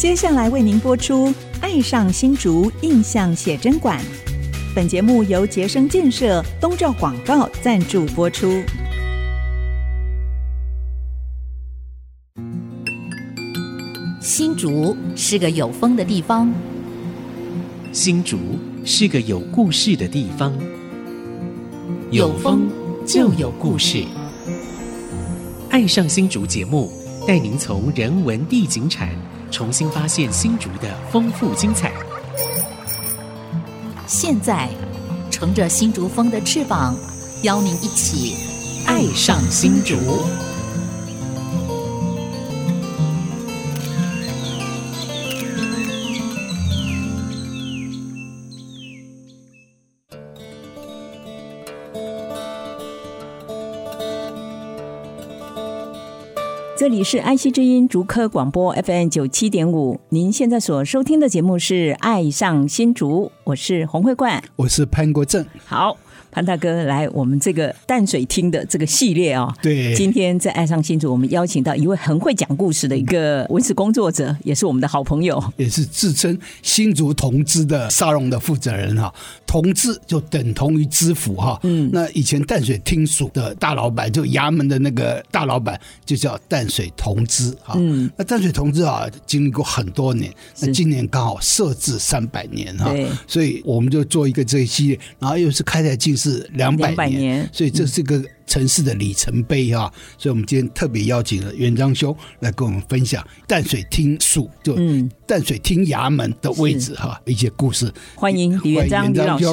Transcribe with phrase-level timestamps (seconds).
[0.00, 1.28] 接下来为您播出
[1.60, 4.00] 《爱上新竹印象写真馆》。
[4.74, 8.62] 本节目由杰生建设东照广告赞助播出。
[14.22, 16.50] 新竹是个有风的地方，
[17.92, 18.38] 新竹
[18.86, 20.50] 是个有故事的地方，
[22.10, 22.70] 有风
[23.06, 24.02] 就有故事。
[25.68, 26.90] 爱上新竹节目，
[27.28, 29.14] 带您从人文地景产
[29.50, 31.92] 重新发现新竹的丰富精彩。
[34.06, 34.68] 现在，
[35.30, 36.96] 乘着新竹风的翅膀，
[37.42, 38.36] 邀您一起
[38.86, 39.96] 爱上新竹。
[56.80, 65.94] 这里是爱惜之音竹科广播 FM 九七点五，您现在所收听的节目是《爱上新竹》，我是洪慧冠，我是潘国正，好。
[66.30, 79.12] 潘大哥来我们这个淡水厅的这个系列啊、哦，对，今天在爱上新竹，我们邀请到一位很会讲故事的一个文史工作者，也是我们的好朋友，也是自称新竹同知的沙龙的负责人哈。
[79.44, 87.74] 同知就等同于知府哈，嗯，那以前淡水厅署的大老板，就衙门的那个大老板，就叫淡水同知哈。
[87.76, 96.19] 嗯，那淡水同知啊，经历过很多年，那今年刚好设置三百年哈，对，所以我们就做一个这一系列，然后又是开在进。
[96.20, 99.90] 是两百年，所以这是个城市的里程碑哈。
[100.18, 104.76] 所以我们今天特别邀请了元章兄来跟我们分享淡水厅署，就
[105.26, 107.90] 淡水厅衙门的位置哈，一些故事。
[108.16, 109.46] 欢迎李元璋李老师，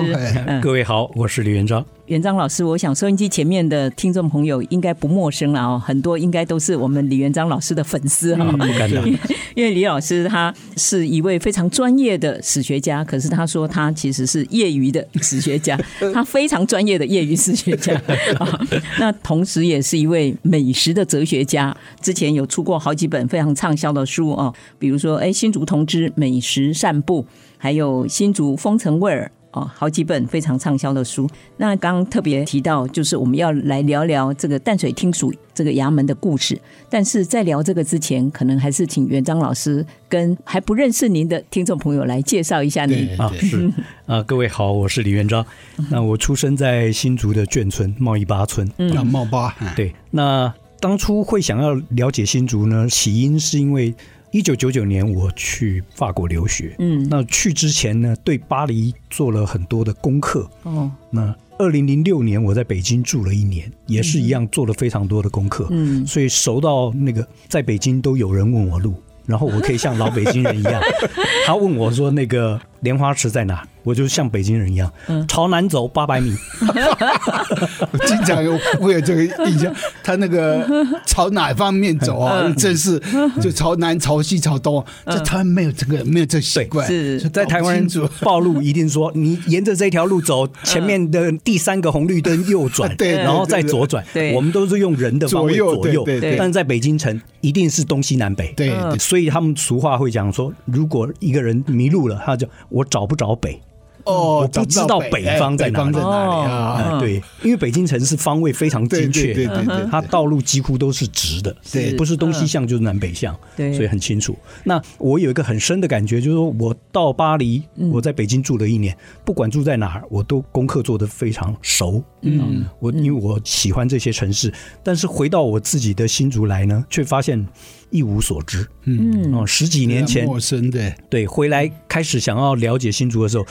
[0.61, 1.85] 各位好，我是李元璋。
[2.07, 8.45] 元章老师，我想收音机前面的听众朋友应该不陌生了哦，很多应该都是我们李元璋老师的粉丝哈。
[8.49, 9.05] 不敢当，
[9.55, 15.77] 因为李老师他是一位非常专业的史学家，可是他说他其实是业余的史学家，
[16.13, 18.01] 他非常专业的业余史学家。
[18.99, 27.25] 那同时也是一位美食的哲学家，之前有出过好几本非常畅销的书哦，比如说哎新竹同知美食散步，
[27.57, 29.31] 还有新竹风尘味儿。
[29.57, 31.27] 哦，好几本非常畅销的书。
[31.57, 36.59] 那刚刚特别提到，就是我们要来聊聊这个淡水厅署这个衙门的故事。
[36.89, 43.31] 但是在聊这个之前，可能还是请元璋老师跟还不认识您的听众朋友来介绍一下您啊。
[43.39, 43.71] 是
[44.05, 45.45] 啊，各位好，我是李元璋。
[45.89, 49.55] 那我出生在新竹的眷村茂一八村，嗯茂八。
[49.75, 53.93] 对，那当初会想要了解新竹呢，起因是因为。
[54.31, 60.49] 一九九九年我去法国留学，嗯，那去之前呢，对巴黎做了很多的功课。
[60.63, 68.93] 哦，那二零零六年我在北京住了一年，也是一样做了非常多的功课，嗯，所以熟到那个在北京都有人问我路，
[69.25, 70.81] 然后我可以像老北京人一样，
[71.47, 73.63] 他问我说那个莲花池在哪？
[73.83, 74.91] 我就像北京人一样，
[75.29, 76.35] 朝南走八百米。
[76.59, 79.73] 我经常有会有这个印象，
[80.03, 80.67] 他那个
[81.07, 82.53] 朝哪方面走啊？
[82.57, 83.01] 真是
[83.41, 86.85] 就朝南、朝西、朝东，在台湾没有这个没有这习惯。
[86.85, 94.03] 是在台湾人暴露一定说，你沿着这条路走，前面的第三个红绿灯右转， 对，然后再左转。
[94.13, 98.51] 对，我们都是用人的方位左右，对对但是在北京城一定是东西南北。
[98.57, 103.66] 对，所以他们俗话会讲说，如果一个人迷路了，他就我找不着北。
[104.07, 106.97] 哦，我不知道北方在哪里啊？
[106.99, 114.37] 对，因为北京城是方位非常精确，对对对，它道路几乎都是直的，对，不是东西向就是南北向，对，所以很清楚。
[114.63, 118.95] 那我有一个很深的感觉，就是说我到巴黎，我在北京住了一年，
[119.25, 122.01] 不管住在哪儿，我都功课做得非常熟。
[122.21, 124.51] 嗯，我因为我喜欢这些城市，
[124.83, 127.45] 但是回到我自己的新竹来呢，却发现
[127.89, 128.65] 一无所知。
[128.85, 133.45] 嗯，哦，十几年前陌生的，对，回来开始想要了解新竹的时候。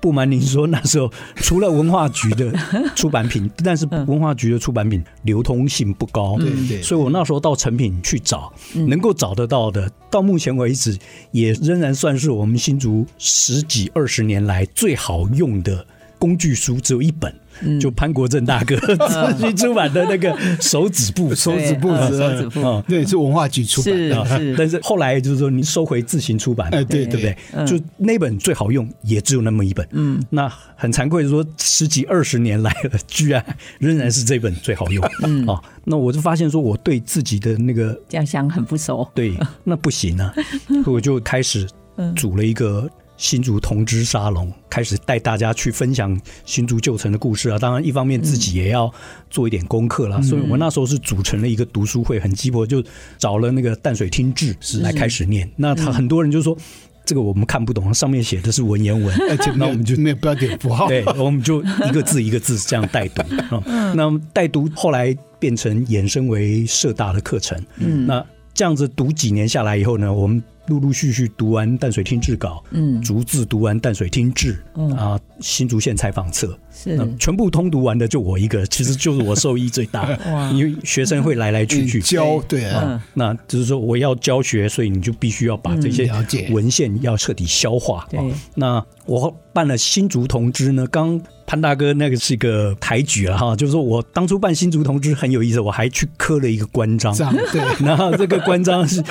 [0.00, 2.52] 不瞒您说，那时候除了文化局的
[2.94, 10.96] 出版品，但是文化局的出版品流通性不高，对对，所以我那时候到成品去找，能够找得到的，到目前为止
[11.32, 15.84] 也仍然算是我们新竹十几二十年来最好用的
[16.18, 17.32] 工具书，只有一本。
[17.80, 18.76] 就潘国正大哥
[19.36, 24.38] 自己出版的那个手指部， 手指部，手指部，对，是文化局出版的。
[24.38, 27.66] 是，但是后来就是说，你收回自行出版，哎，对，对不对？
[27.66, 29.84] 就那本最好用，也只有那么一本。
[29.90, 33.44] 嗯，那很惭愧的说，十几二十年来了，居然
[33.80, 35.04] 仍然是这本最好用。
[35.24, 39.04] 嗯，啊，那我就发现说，我对自己的那个家乡很不熟。
[39.12, 40.32] 对，那不行啊，
[40.86, 41.66] 我就开始
[42.14, 42.88] 组了一个
[43.18, 47.58] 新竹同知沙龙，开始带大家去分享新竹旧城的故事啊。
[47.58, 48.90] 当然，一方面自己也要
[49.28, 50.18] 做一点功课啦。
[50.22, 52.82] 所以我那时候是组成了一个读书会，很鸡婆，就
[53.18, 55.46] 找了那个淡水听志来开始念。
[55.56, 56.56] 那他很多人就说。
[57.04, 59.16] 这个我们看不懂，上面写的是文言文，
[59.56, 63.22] 那我们就没有标点符号， 对，我们就一个字一个字这样带读
[63.56, 63.64] 啊。
[63.96, 68.22] 那带读后来变成衍生为社大的课程，嗯，那
[68.52, 70.42] 这样子读几年下来以后呢，我们。
[70.68, 74.90] 陆陆续续读完淡水厅志稿，嗯，逐字读完淡水厅志，嗯。
[74.92, 76.94] 啊，新竹县采访册，是。
[76.96, 80.08] 那全部通读完的就我一个， 其实就是我受益最大，
[80.54, 82.00] 因为学生会来来去去。
[82.00, 82.64] 教，对。
[82.66, 86.10] 啊，那就是说我要教学，所以你就必须要把这些
[86.50, 88.20] 文献要彻底消化，对，
[88.54, 91.20] 那我办了新竹同知呢，刚。
[91.50, 99.02] 潘大哥，那个是一个抬举了哈，就是说我当初办新竹同知很有意思，我还去刻了一个官章，对， 然后这个官章是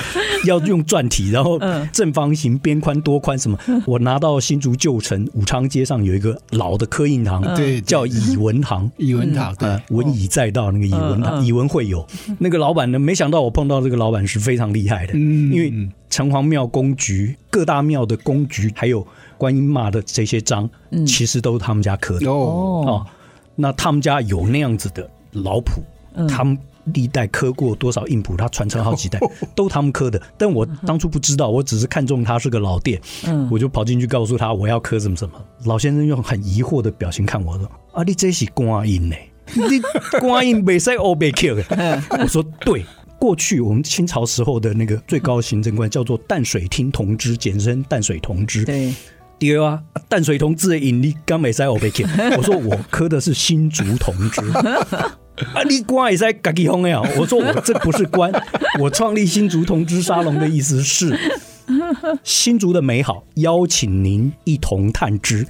[0.44, 1.58] 要用篆体，然后
[1.92, 12.06] 正方形，边宽多宽什么，我拿到新竹旧城武昌街上有一个老的刻印堂，对，叫以文堂，以文堂，呃，文以载道那个以文堂，以文会友，
[12.38, 15.72] 那个老板呢，没想到我碰到这个老板是非常厉害的，因为
[16.08, 19.04] 城隍庙公局各大庙的公局还有。
[19.38, 20.68] 观音妈的这些章，
[21.06, 23.06] 其实都是他们家刻的哦。
[23.54, 25.82] 那他们家有那样子的老谱，
[26.28, 26.56] 他们
[26.92, 29.18] 历代刻过多少印谱，他传承好几代，
[29.54, 30.20] 都他们刻的。
[30.36, 33.00] 但我当初不知道，我只是看中他是个老店，
[33.50, 35.34] 我就跑进去告诉他我要刻什么什么。
[35.64, 39.16] 老先生用很疑惑的表情看我说：“啊，你这是观音呢？
[39.54, 39.80] 你
[40.20, 42.86] 观音没使欧北刻的。”我说：“对，
[43.18, 48.94] 过去我们清朝时候的那个最高行政官叫做淡水厅同知，简称淡水同知。”对。
[49.38, 52.08] 第二啊，淡水同志的引力刚没在我背前。
[52.36, 54.40] 我说我磕的是新竹同志
[55.54, 57.00] 啊，你官也在自己封呀。
[57.16, 58.32] 我说我这不是官，
[58.80, 61.16] 我创立新竹同志沙龙的意思是。
[62.24, 65.46] 新竹的美好，邀请您一同探知，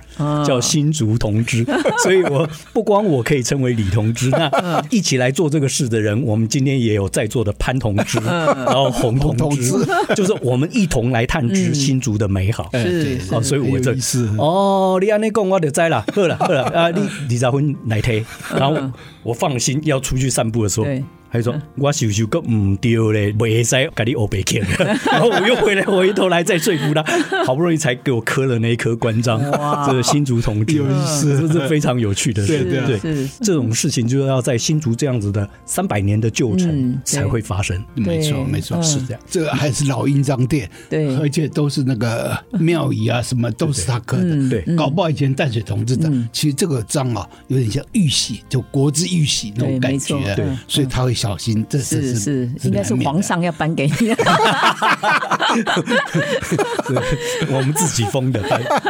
[0.47, 1.65] 叫新竹同知。
[2.03, 9.73] 所以，我不光我可以称为李同知，那一起来做这个事的人，我们今天也有在座的潘同知，然后洪同知，
[10.15, 12.71] 就是我们一同来探知新竹的美好。
[12.73, 18.25] 是，哦，所以我这是哦，你安尼讲我就知了，好了好了啊，你李兆芬来推，
[18.57, 18.91] 然后
[19.23, 20.87] 我放心要出去散步的时候。
[21.31, 24.59] 还说我修修个唔丢嘞，袂使给你欧北刻，
[25.13, 27.03] 然后我又回来回头来再说服他，
[27.45, 29.39] 好不容易才给我刻了那一颗官章。
[29.51, 32.65] 哇，这个新竹同知是这是非常有趣的事。
[32.65, 37.79] 对对对，这种事情就要在新竹这样子的三百年的旧城才会发生。
[37.95, 39.23] 没错没错，是这样。
[39.29, 44.49] 这个还是老印章店，对，而且都是那个庙宇啊，什么都是他刻的。
[44.49, 50.17] 对，搞不好以前淡水同志的，其实这个章啊，有点像玉玺，就国之玉玺那种感觉。
[50.35, 51.18] 对，所以他会。
[51.19, 53.93] 小心，这是是，是应该是皇上要颁给你。
[57.51, 58.41] 我们自己封的，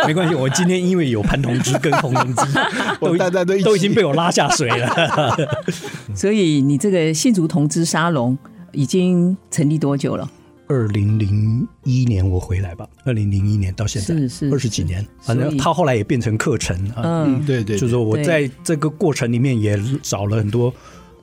[0.06, 0.34] 没关系。
[0.34, 2.42] 我今天因为有潘同知跟洪同知，
[3.00, 5.36] 都大家都都已经被我拉下水了。
[6.14, 8.36] 所以你这个信竹同知沙龙
[8.72, 10.30] 已经成立多久了？
[10.68, 17.00] 二零零一年我回来吧，二零零一年到现在是是二十几年，反正他后来也变成课程啊。
[17.04, 20.70] 嗯，对对，就是说我在这个过程里面也找了很多。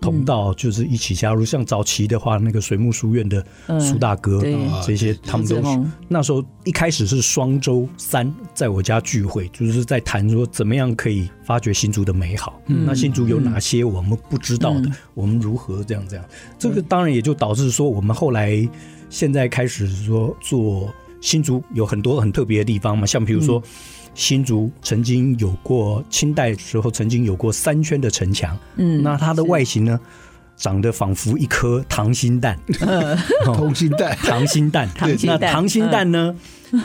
[0.05, 3.43] 同道就是一起加入，像早期的话，那个水木书院的
[3.79, 4.39] 苏大哥，
[4.85, 12.61] 这些他们都是那时候一开始是双周三在我家聚会，就是在谈说怎么样可以发掘新竹的美好。
[12.67, 14.91] 那新竹有哪些我们不知道的？
[15.15, 16.25] 我们如何这样这样？
[16.59, 18.67] 这个当然也就导致说，我们后来
[19.09, 20.93] 现在开始说做
[21.25, 23.61] 新竹有很多很特别的地方嘛，像比如说。
[24.17, 29.99] 新竹曾经有过清代时候曾经有过三圈的城墙，嗯，那它的外形呢，
[30.55, 32.57] 长得仿佛一颗糖心蛋，
[33.43, 34.89] 溏心蛋， 糖 心蛋，
[35.25, 36.33] 那糖心蛋呢，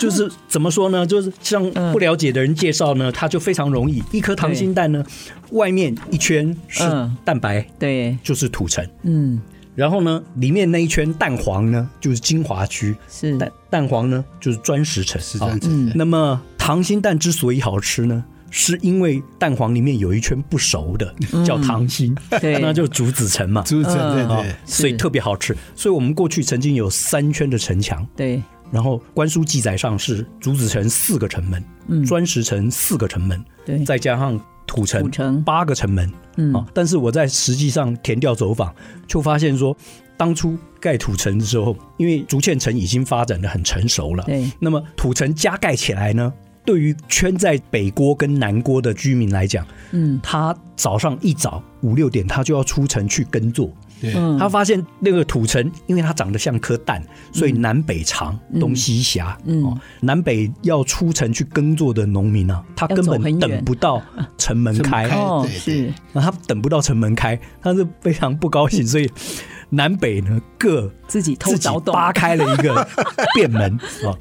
[0.00, 1.06] 就是怎么说呢？
[1.06, 5.04] 就是像不了解的人介绍呢，它就非常容易，一颗糖心蛋呢，
[5.52, 6.82] 外面一圈是
[7.25, 9.40] 蛋白，对，就是土层，嗯，
[9.75, 13.37] 然后呢，里面那一圈蛋黄呢，就是精华区，是。
[13.39, 16.41] 蛋蛋黄呢，就是砖石城，是这样子，那么。
[16.59, 21.12] 溏心蛋之所以好吃呢，是因为蛋黄里面有一圈不熟的，
[21.45, 25.57] 叫糖心，对，那就竹子城嘛，竹子城对对，所以特别好吃。
[25.75, 32.05] 所以我们过去曾经有三圈的城墙，对，然后官书记载上是竹子城四个城门，嗯。
[32.05, 36.53] 砖石城四个城门，对，再加上土城八个城门，嗯。
[36.55, 38.75] 啊，但是我在实际上填调走访，
[39.07, 39.77] 就发现说。
[40.17, 44.53] 当初盖土城的时候，因为竹堑城已经发展的很成熟了，对。
[44.59, 46.31] 那么土城加盖起来呢，
[46.62, 57.02] 对于圈在北郭跟南郭的居民来讲，嗯，他早上一早五六点他就要出城去耕作，对，他发现那个土城，因为它长得像颗蛋，
[57.33, 59.37] 所以南北长，东西狭。
[59.45, 64.02] 嗯，南北要出城去耕作的农民啊，他根本等不到
[64.38, 65.09] 城门开。
[65.14, 69.09] 哦，是，那他等不到城门开，他是非常不高兴，所以。
[69.73, 72.87] 南北呢各自己偷找洞，扒开了一个
[73.35, 73.76] 便门
[74.07, 74.14] 啊，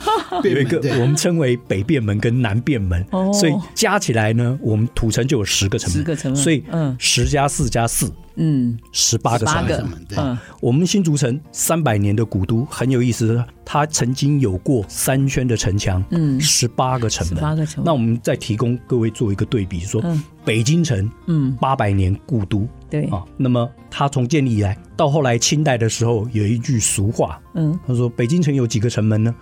[0.43, 10.07] 有一个我们称为北便门跟南便门，所以加起来呢，我们土城就有十个城门，十个城门，所以嗯，十加四加四，嗯，十八个城门。
[10.17, 17.85] 嗯，我们新竹城三百年的古都很有意思，它曾经有过三圈的城墙，嗯，十八个城门，十八个城门。
[17.85, 20.03] 那我们再提供各位做一个对比，说
[20.43, 22.67] 北京城，嗯，八百年故都。
[22.89, 23.03] 对。
[23.09, 29.33] 啊，那么它从建立以来到后来清代的时候，有一句俗话，嗯，他说北京城有几个城门呢？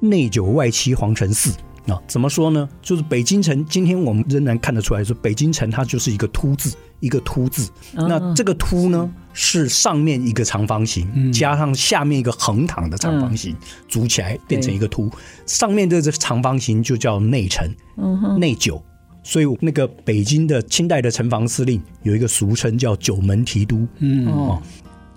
[0.00, 1.50] 内九外七皇城四
[1.86, 2.68] 啊，怎么说呢？
[2.82, 7.70] 就是北京城，今天我们仍然看得出来，说北京城它就是一个凸字，一个凸字。
[7.94, 13.56] 那这个凸呢，是上面一个长方形，加上下面一个横躺的长方形，
[13.88, 15.10] 组起来变成一个凸。
[15.46, 18.82] 上面的这个长方形就叫内城，嗯，内九。
[19.22, 24.62] 所以那个北京的清代的城防司令有一个俗称叫九门提督，嗯哦，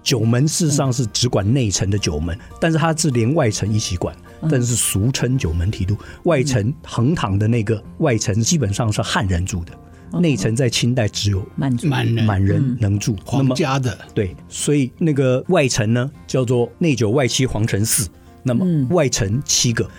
[0.03, 4.15] 九门事实上是只管内城的九门，但是它是连外城一起管，
[4.49, 5.95] 但是俗称九门提督。
[6.23, 12.25] 外城横躺的那个外城基本上是汉人住的，内城在清代只有满满人。
[12.25, 13.97] 满人能住，皇家的。
[14.13, 18.07] 对，所以那个外城呢叫做内九外七皇城四，
[18.43, 19.89] 那么外城七个。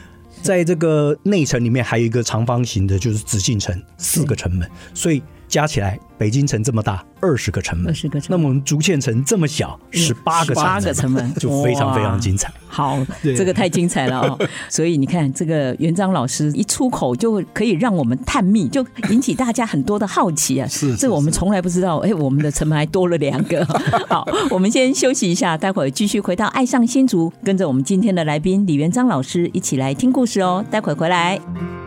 [0.42, 8.38] 在这个内城里面，还有一个长方形的，就是紫禁城，四个城门，所以加起来，北京城这么大，二十个城门，二十个城门。
[8.38, 12.50] 那么我们竹堑城这么小，十八个城门，八个城门 就非常非常精彩。
[12.68, 14.38] 好，这个太精彩了哦。
[14.70, 20.68] 所以你看，这个元璋老师一出口就可以让我们探秘，就引起大家很多的好奇啊。
[20.68, 21.98] 是，这个我们从来不知道。
[21.98, 23.66] 哎，我们的城门还多了两个。
[24.08, 30.64] 好，我们先休息一下，待会儿继续回到爱上新竹，跟着我们今天的来宾李元璋老师一起来听故事哦。
[30.70, 31.79] 待会儿回来。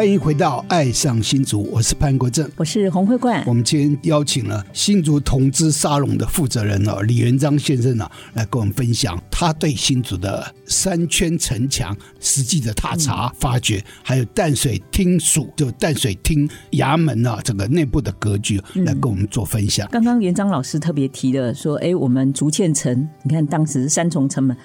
[0.00, 3.44] 欢迎回到《爱上新竹》，我是潘国正，我是洪慧冠。
[3.46, 19.86] 我们今天邀请了新竹同知沙龙的负责人哦，李元璋先生呢，来跟我们分享他对新竹的三圈城墙实际的踏查发掘，还有淡水厅署就淡水厅衙门啊，这个内部的格局来跟我们做分享。
[19.92, 24.56] 刚刚元璋老师特别提的说，哎，我们竹堑城，你看当时三重城门。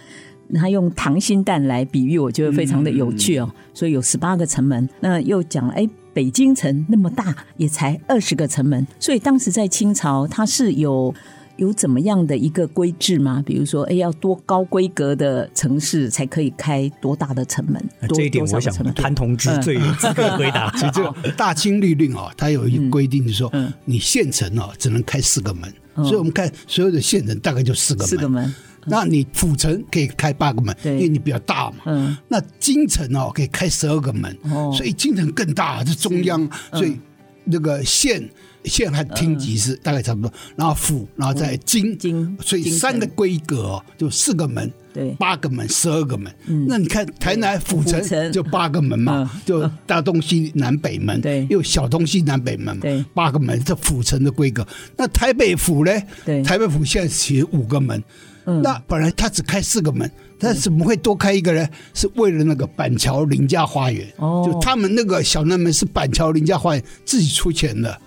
[0.54, 3.52] 他用溏心蛋来比喻，我觉得非常的有趣哦。
[3.74, 8.86] 所以有十八个城门，那又讲哎，北京城那么大，也才二十个城门。
[9.00, 11.14] 所以当时在清朝，它是有
[11.58, 13.42] 有怎么样的一个规制吗？
[13.46, 17.84] 比如说，哎，要多高规格的城市才可以开多大的城门？
[18.10, 20.70] 这一点我想潘同志最有资格回答。
[20.78, 23.52] 其实这个大清律令啊，它有一个规定，就是说，
[23.86, 25.74] 你县城啊只能开四个门。
[25.96, 28.08] 所以我们看所有的县城大概就四个门。
[28.08, 28.54] 四个门。
[28.86, 31.78] 那你府城可以开八个门，因为你比较大嘛。
[31.86, 32.18] 嗯。
[32.28, 36.50] 那京城哦可以开十二个门，哦所以京城更大，是中央。
[36.72, 36.98] 所以
[37.44, 38.28] 那个县
[38.64, 41.98] 县还厅级是大概差不多，然后府，然后在京，
[42.42, 46.34] 所以三个规格哦，就四个门，对，八个门，十二个门。
[46.68, 54.68] 那你看台南府城就八个门嘛，就大东西南北门，对，又小东西南北门，对，八个门，这府城的规格。
[54.98, 55.92] 那台北府呢？
[56.26, 58.04] 对，台北府现在其实五个门。
[58.46, 60.10] 那本来他只开四个门，
[60.40, 61.68] 他怎么会多开一个呢？
[61.94, 68.00] 是为了那个板桥林家花园，就他们那个小南门是板桥林家花园自己出钱的。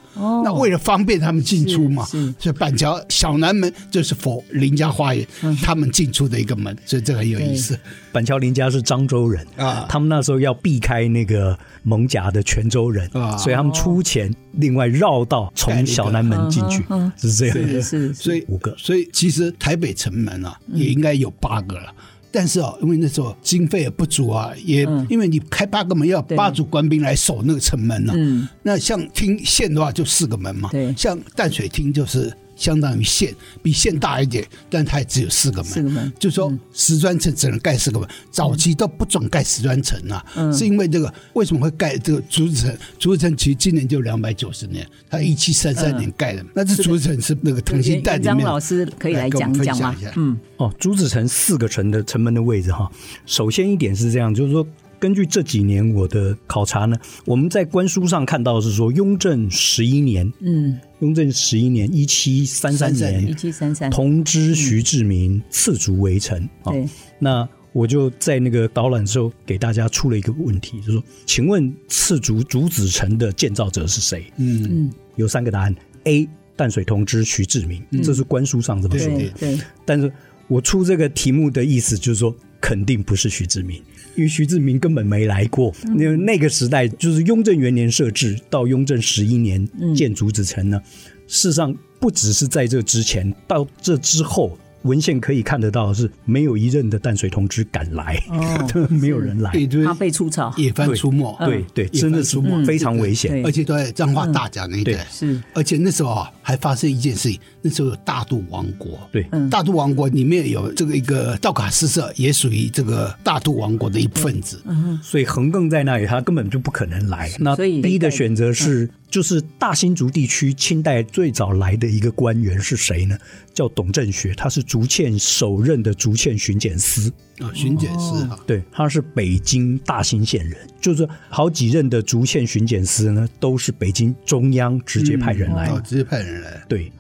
[0.44, 5.26] 那为了方便他们进出嘛，所以板桥小南门就是佛林家花园
[5.62, 7.78] 他们进出的一个门，所以这很有意思。
[8.12, 13.37] 板桥林家是漳州人啊，他们那时候要避开那个蒙甲的泉州人，啊。
[13.37, 16.84] 所以他们出钱另外绕道从小南门进去，
[17.16, 17.82] 是这样。
[17.82, 21.92] 是，所以五个，所以其实台北城门啊也应该有八个了。
[22.30, 28.12] 但是啊，因为那时候经费也不足啊，也因为你开八个门要八组官兵来守那个城门呢。
[28.16, 30.68] 嗯，那像厅县的话就四个门嘛。
[30.70, 35.65] 对，像淡水厅就是相当于县，比县大一点，但它也只有四个门。
[35.65, 40.23] 四个门，就说石砖城只能盖四个门，早期都不准盖石砖城啊，
[40.53, 42.77] 是因为这个为什么会盖这个竹子城？
[42.99, 48.37] 竹子城其实今年就两百九十年，它一七三三年盖的，那这竹子城是那个同心带里面。
[48.37, 49.97] 张老师可以来讲一讲吗？
[50.17, 52.91] 嗯，哦，竹子城四个城的城门的位置哈，
[53.25, 54.67] 首先一点是这样，就是说。
[54.99, 66.49] 根据这几年我的考察呢，我们在官书上看到的是说，雍正十一年，嗯，雍正十一年，一七三三年，一七三三，同知徐志明赐竹为城。
[66.64, 66.88] 对，
[67.19, 74.25] 那我就在那个导览的时候给大家出了一个问题，就是说，请问赐竹竹子城的建造者是谁？
[74.37, 75.75] 嗯嗯，有三个答案
[76.05, 76.28] ：A.
[76.57, 79.28] 淡水同知徐志明，这是官书上这么说的。
[79.38, 80.12] 对，但是
[80.49, 83.81] 我出这个题目的意思就是说，肯定不是徐志明。
[84.18, 90.82] 因为徐志明根本没来过，那那个时代就是雍正元年设置，到雍正十一年建竹子城呢。
[91.28, 94.58] 事实上，不只是在这之前，到这之后。
[94.82, 99.52] 文献可以看得到，是没有一任的淡水同志敢来，哦、 没有人来，
[99.85, 114.62] 他被出草，野番出没，对对，真的出没非常危险，而且都在彰化大甲那一带，是，而且那时候啊，还发生一件事情，那时候有大肚王国，对，大肚王国里面有这个一个道卡斯社，也属于这个大肚王国的一份子，
[115.02, 117.30] 所以横亘在那里，他根本就不可能来。
[117.38, 118.88] 那 B 的选择是。
[119.11, 123.17] 就是大新竹地区清代最早来的一个官员是谁呢？
[123.55, 127.12] 叫董振学，他是竹堑首任的竹堑巡检司。
[127.38, 136.91] 啊，巡检司哈，对，他是北京大兴县人，就是好几任的竹堑巡检司呢，都是北京中央直接派人来，直接派人来，对，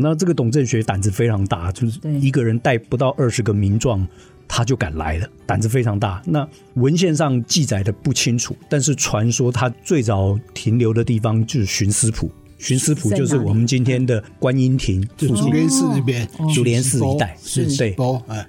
[0.00, 4.06] 那这个董振学胆子非常大，就是一个人带不到二十个民壮。
[4.48, 6.22] 他就敢来了，胆子非常大。
[6.24, 12.30] 那文献上记载的不清楚，但是传说他最早停留的地方就是徇私浦。
[12.58, 17.36] 徇私浦就是我们今天的观音亭，就竹联寺那边，竹联寺一带。
[17.40, 17.94] 是，对，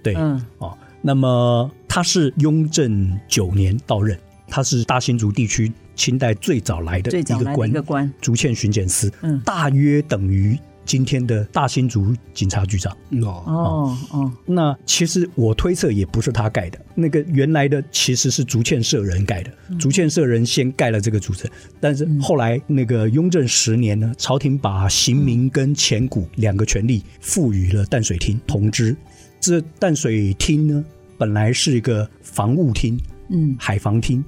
[0.01, 0.15] 对，
[0.57, 0.75] 哦。
[1.01, 9.13] 那么他是雍正九年到任，他是大新竹地区清代最早来的一个官，竹堑巡检司，
[9.45, 10.57] 大约等于。
[10.89, 12.91] 今天的大新竹警察局长。
[13.21, 13.43] 哦。
[13.45, 21.47] 哦哦，那其实我推测也不是他盖的，那个原来的其实是竹堑社人盖的，竹堑社人先盖了这个竹城，
[21.79, 28.97] 但是后来那个雍正十年呢，朝廷把刑名跟钱谷两个权力赋予了淡水厅同知，
[29.39, 30.83] 这淡水厅呢
[31.19, 34.25] 本来是一个防务厅，嗯，海防厅。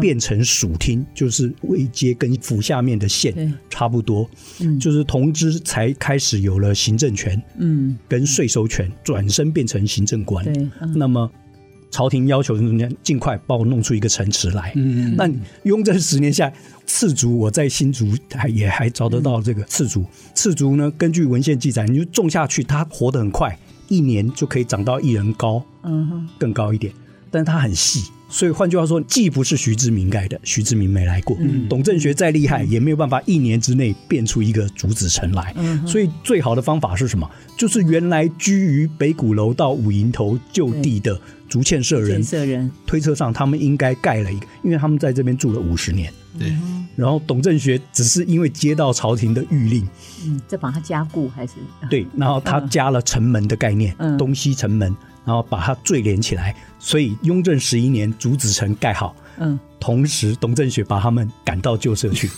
[0.00, 4.28] 变成署厅，就是位阶跟府下面的县差不多，
[4.60, 10.44] 嗯，就是同知才开始有了行政权，嗯，跟税收权，转身变成行政官。
[10.44, 11.30] 对，那么
[11.90, 14.72] 朝廷要求人家尽快帮我弄出一个城池来。
[14.74, 15.30] 嗯，那
[15.62, 16.52] 雍正十年下
[16.86, 20.04] 赤竹，我在新竹还也还找得到这个赤竹。
[20.34, 23.56] 赤竹呢，根据文献记载，你就种下去，它活得很快，
[23.88, 26.92] 一年就可以长到一人高，嗯哼，更高一点，
[27.34, 28.04] 但是它很细。
[28.28, 31.36] 所以换句话说，既不是徐志明盖的，徐志明没来过。
[31.40, 35.52] 嗯、董正学再厉害，也没有办法一年之内变出一个竹子城来。
[35.56, 37.28] 嗯、所以最好的方法是什么？
[37.56, 42.22] 就是原来居于北鼓楼到五营头就地的竹堑社人。
[42.22, 46.12] 社人推测上，他们应该盖了一个，因为他们在这边住了五十年。
[46.38, 46.52] 对。
[46.96, 49.86] 然后董正学只是因为接到朝廷的谕令，
[50.24, 51.54] 嗯，再把它加固还是？
[51.90, 54.94] 对，然后他加了城门的概念，嗯、东西城门。
[55.24, 62.30] 然后把它缀连起来，所以雍正十一年竹子城盖好，嗯，同时董振学把他们赶到旧社去，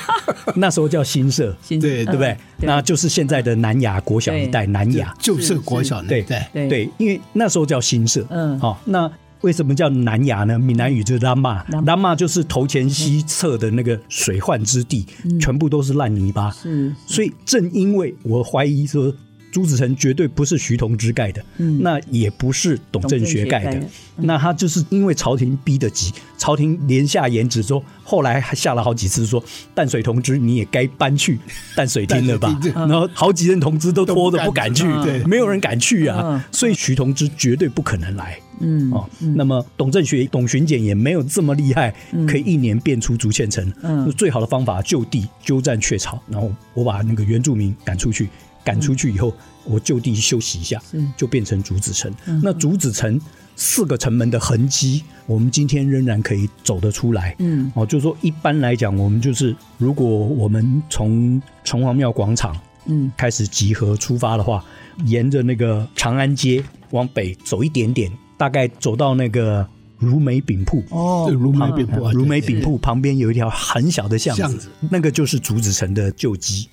[0.54, 2.04] 那时候叫新社，对对。
[2.04, 2.36] 不对？
[2.60, 5.14] 那就是现在的南雅国小一带，南雅。
[5.18, 10.58] 旧社国小那带，对对，因为那时候叫新社，嗯，好，那为什么叫南雅呢？
[10.58, 12.14] 闽南语就是拉玛，拉玛。
[12.14, 15.06] 就是头前西侧的那个水患之地，
[15.40, 19.14] 全部都是烂泥巴，是，所以正因为我怀疑说。
[19.56, 23.78] 竹子成绝对不是徐同之盖的，嗯，那也不是董正学盖的，
[24.18, 29.42] 嗯、那他就是因为朝廷逼得急，朝廷连下言旨说，后来还下了好几次说，
[29.74, 31.38] 淡水同知你也该搬去
[31.74, 38.92] 淡水厅了吧，然后好几任同知都拖着不敢去，对，没有人敢去啊，嗯、所以徐同知绝对不可能来，嗯。
[38.92, 41.94] 哦，那么董正学董巡检也没有这么厉害，
[42.28, 48.28] 可以一年变出竹堑城，嗯，最好的方法就地鸠占鹊巢，然后我把那个原住民赶出去。
[48.66, 49.32] 赶出去以后，
[49.64, 50.82] 我就地休息一下，
[51.16, 52.12] 就变成竹子城。
[52.42, 53.20] 那竹子城
[53.54, 57.36] 四个城门的痕迹，我们今天仍然可以走得出来。
[57.38, 64.64] 嗯，哦，就是说一般来讲，我们就是如果我们从城隍庙广场嗯开始集合出发的话，
[65.04, 69.64] 沿着那个长安街往北走一点点，大概走到那个
[69.96, 76.68] 如美饼铺哦，如美饼铺，如美饼铺旁边有一条很小的巷子，那个就是竹子城的旧迹。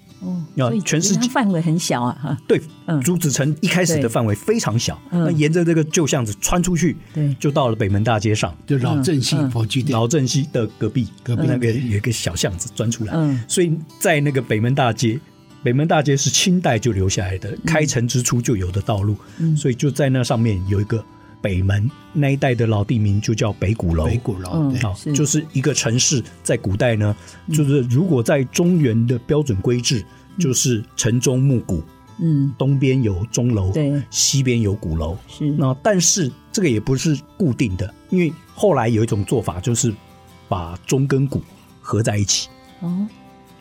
[0.55, 2.38] 要全世界范围很小啊，哈。
[2.47, 2.62] 对，
[3.03, 13.13] 朱子城一开始的范围非常小，那沿着这个旧巷子穿出去，对，就到了北门大街上，就老正西佛具店，老正西的隔壁，隔壁那个有一个小巷子钻出来，
[13.47, 15.19] 所以在那个北门大街，
[15.63, 19.15] 北门大街是清代就留下来的，开城之初就有的道路，
[19.57, 21.03] 所以就在那上面有一个。
[21.43, 27.13] 北门那一带的老地名就叫北鼓楼，北鼓楼，好，就是一个城市，在古代呢，
[27.51, 30.06] 就是如果在中原的标准规制，
[30.39, 31.84] 就是城中木鼓，
[32.21, 35.51] 嗯，东边有钟楼，对，西边有鼓楼，是。
[35.51, 39.93] 那但是这个也不是固定的，因为后来有一种做法，就是
[40.47, 41.41] 把钟跟鼓
[41.82, 42.47] 合在一起，
[42.79, 43.06] 哦。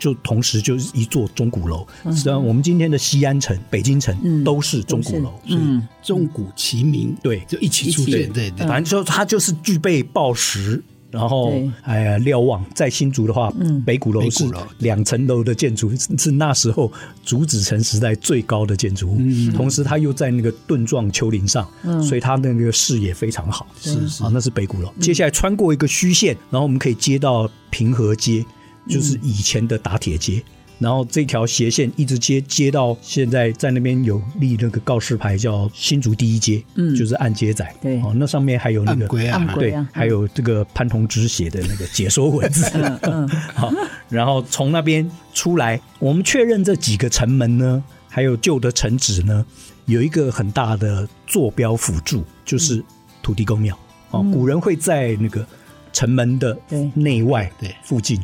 [0.03, 13.49] 就同时就是一座钟鼓楼，实际上我们今天的西安城、北京城都是钟鼓楼，嗯，钟鼓齐鸣，对，就一起出现，对对，反正就它就是具备报时，然后哎呀瞭望，在新竹的话，
[13.85, 14.43] 北鼓楼是
[14.79, 16.91] 两层楼的建筑，是那时候
[17.23, 19.17] 竹子城时代最高的建筑物，
[19.55, 21.65] 同时它又在那个盾状丘陵上，
[22.03, 24.21] 所以它那个视野非常好，是是。
[24.21, 24.91] 啊，那是北鼓楼。
[24.99, 28.45] 接下来穿过一个虚线，然后我们可以接到平和街。
[28.87, 30.43] 就是以前的打铁街，
[30.79, 42.65] 然后这条斜线一直接接到现在，在那边有立那个告示牌，叫新竹第一街，嗯，就是按街仔，对，哦，那上面还有那个对，还有这个潘同之写的那个解说文字，
[43.03, 43.71] 嗯， 好，
[44.09, 49.45] 然后从那边出来，我们确认这几个城门呢，还有旧的城址呢，
[49.85, 52.83] 有一个很大的坐标辅助，就是
[53.21, 53.77] 土地公庙，
[54.11, 55.45] 哦，古人会在那个
[55.93, 56.57] 城门的
[56.93, 57.73] 内外对。
[57.83, 58.19] 附近。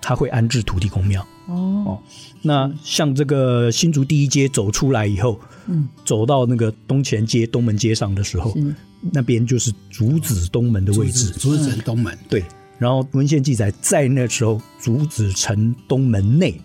[0.00, 1.26] 他会安置土地公庙。
[1.46, 2.00] 哦，
[2.42, 8.54] 那像这个新竹第一街走出来以后，嗯，走到那个东前街、东门街上的时候，
[9.12, 12.16] 那边就是竹子东门的位置，竹子城东门。
[12.28, 12.44] 对。
[12.78, 16.58] 然后文献记载，在那时候竹子城东门内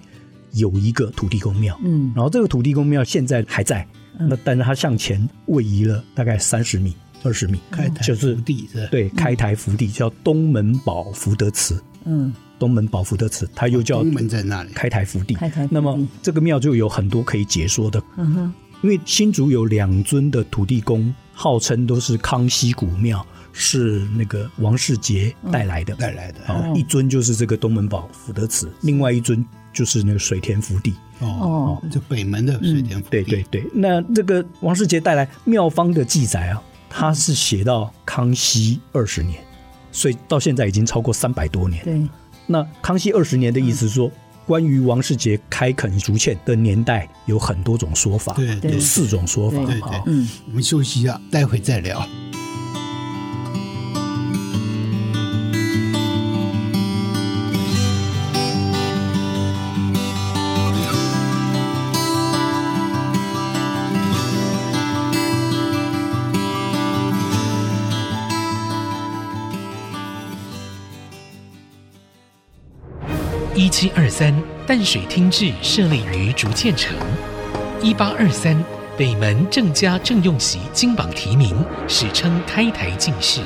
[0.53, 3.85] 有一个土地公庙，嗯，然后这个土地公庙现在还在，
[4.17, 12.33] 那但是它向前位移了大概三十米、二十米，开台就是福地是对，开台福地叫东门宝福德祠，嗯。
[12.57, 15.37] 东门宝福德祠，它又叫东门在那里开台福地。
[15.69, 18.01] 那么这个庙就有很多可以解说的。
[18.15, 25.93] 嗯哼，因为新竹有两尊的土地公，号称都是康熙古庙，是那个王世杰带来的。
[25.95, 26.39] 带来的。
[26.47, 30.93] 哦，一尊就是这个东门宝福德祠，另外一尊就是那个水田福地。
[31.19, 33.21] 哦，就北门的水田福地。
[33.21, 33.69] 对对对。
[33.73, 39.43] 那这个王世杰带来庙方的记载啊，他是写到康熙二十年，
[39.95, 41.83] 所以到现在已经超过三百多年。
[41.85, 42.01] 对。
[42.45, 44.11] 那康熙二十年的意思是说，
[44.45, 49.57] 关于王世杰开垦竹堑的年代有很多种说法，对，有四种说法。
[49.65, 52.07] 对对，嗯，我们休息一下，待会再聊。
[73.85, 74.33] 七二三，
[74.65, 76.97] 淡水厅治设立于竹堑城。
[77.83, 78.59] 一八二三，
[78.97, 81.55] 北门郑家郑用锡金榜题名，
[81.87, 83.41] 史称开台进士。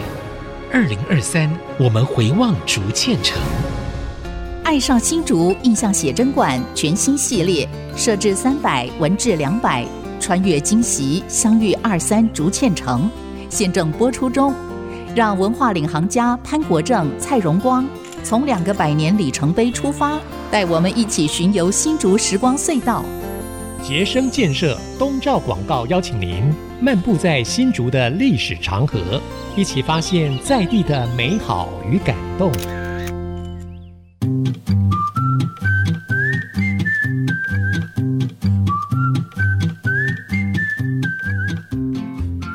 [0.72, 3.38] 二零二三，我们回望竹堑城。
[4.64, 9.86] 爱上新竹印象写真馆全新系列，设置三百，文治两百，
[10.22, 13.12] 穿越今昔，相遇二三竹堑城，
[13.50, 14.56] 现正播出中。
[15.14, 17.86] 让文化领航家潘国正、蔡荣光。
[18.24, 20.20] 从两个百年里程碑出发，
[20.52, 23.04] 带我们一起巡游新竹时光隧道。
[23.82, 29.22] 杰生建设东照广告邀请您漫步在新竹的历史长河，
[29.56, 32.52] 一起发现在地的美好与感动。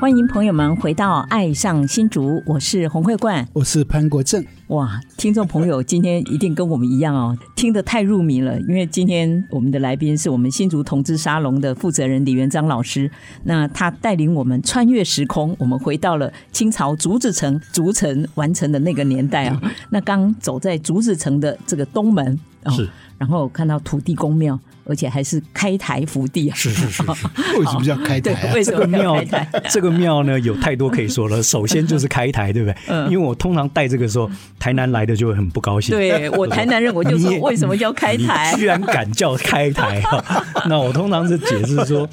[0.05, 4.45] 欢迎朋友们回到《爱上新竹》，我是洪慧冠，我是潘国正。
[4.67, 8.61] 哇，听众朋友，今天一定跟我们一样哦，听得太入迷了。
[8.69, 13.11] 因为今天我们的来宾是我们新竹同志沙龙的负责人李元璋老师，
[13.45, 19.59] 那他带领我们穿越时空，我们回到了清朝竹子城竹城完成的那个年代啊。
[19.89, 22.39] 那刚走在竹子城的这个东门，
[22.77, 22.87] 是，
[23.17, 24.61] 然后看到土地公庙。
[24.87, 26.55] 而且还是开台福地啊！
[26.57, 27.03] 是是是是，
[27.59, 28.53] 为什么叫开台？
[28.55, 29.23] 为什么庙
[29.71, 30.39] 这个庙呢？
[30.41, 31.43] 有太多可以说了。
[31.43, 32.77] 首先就是开台，对不对？
[32.89, 33.05] 嗯。
[33.11, 35.95] 因为我通常带这个时候，台南来的就会很不高兴。
[35.97, 38.55] 对我台南人， 我就说为什么叫开台？
[38.57, 40.45] 居然敢叫开台啊！
[40.69, 42.09] 那我通常是解释说，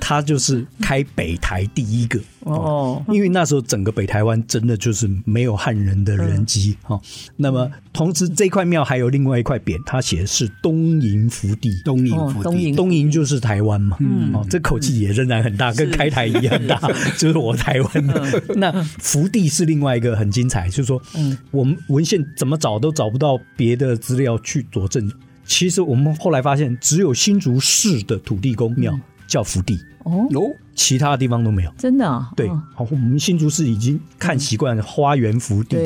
[0.00, 3.04] 他就是开北台第一个哦。
[3.08, 7.00] 因为那时候整个北台湾真的就是没有汉人的人迹哈。
[7.36, 13.96] 那么同时这块庙还有另外一块匾，它写的是东瀛福地，东瀛福地，东瀛就是台湾嘛。
[14.00, 16.80] 嗯，哦，这口气也仍然很大，跟开台一样大，
[17.18, 18.42] 就是我台湾的。
[18.56, 25.10] 那福地是另外一个很精彩，就是说，嗯，我们文献怎么找都找不到别的资料去佐证。
[25.44, 29.78] 其实我们后来发现，只有新竹市的土地公庙叫福地。
[30.04, 30.26] 哦，
[30.80, 31.70] 其他地方都没有。
[31.76, 32.30] 真的啊？
[32.34, 35.76] 对，好，我们新竹市已经看习惯了花园福地、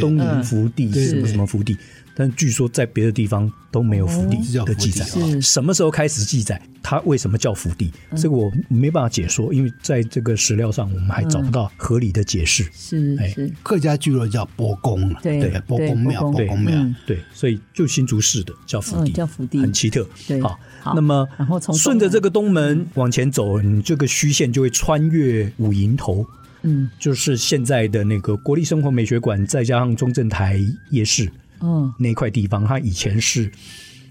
[0.00, 1.76] 东营福地、什么什么福地。
[2.16, 5.04] 但据说在别的地方都没有福地的记载，
[5.40, 6.60] 什么时候开始记载？
[6.80, 7.90] 它为什么叫福地？
[8.14, 12.62] 这个我没办法解说，因为在这个史料上我们还找不到合理的解释。
[12.72, 20.06] 是，哎，客家聚落叫伯公，对，伯公庙，伯公庙，对，所以就新竹市的叫福地，叫福地，很奇特。
[20.28, 20.58] 对好，
[20.94, 26.24] 那么然后从顺着这个东门往前走，你这个虚线就会穿越五营头，
[26.62, 31.28] 嗯，就是现在的那个国立生活美学馆，再加上中正台夜市。
[31.64, 33.50] 嗯，那块地方，它以前是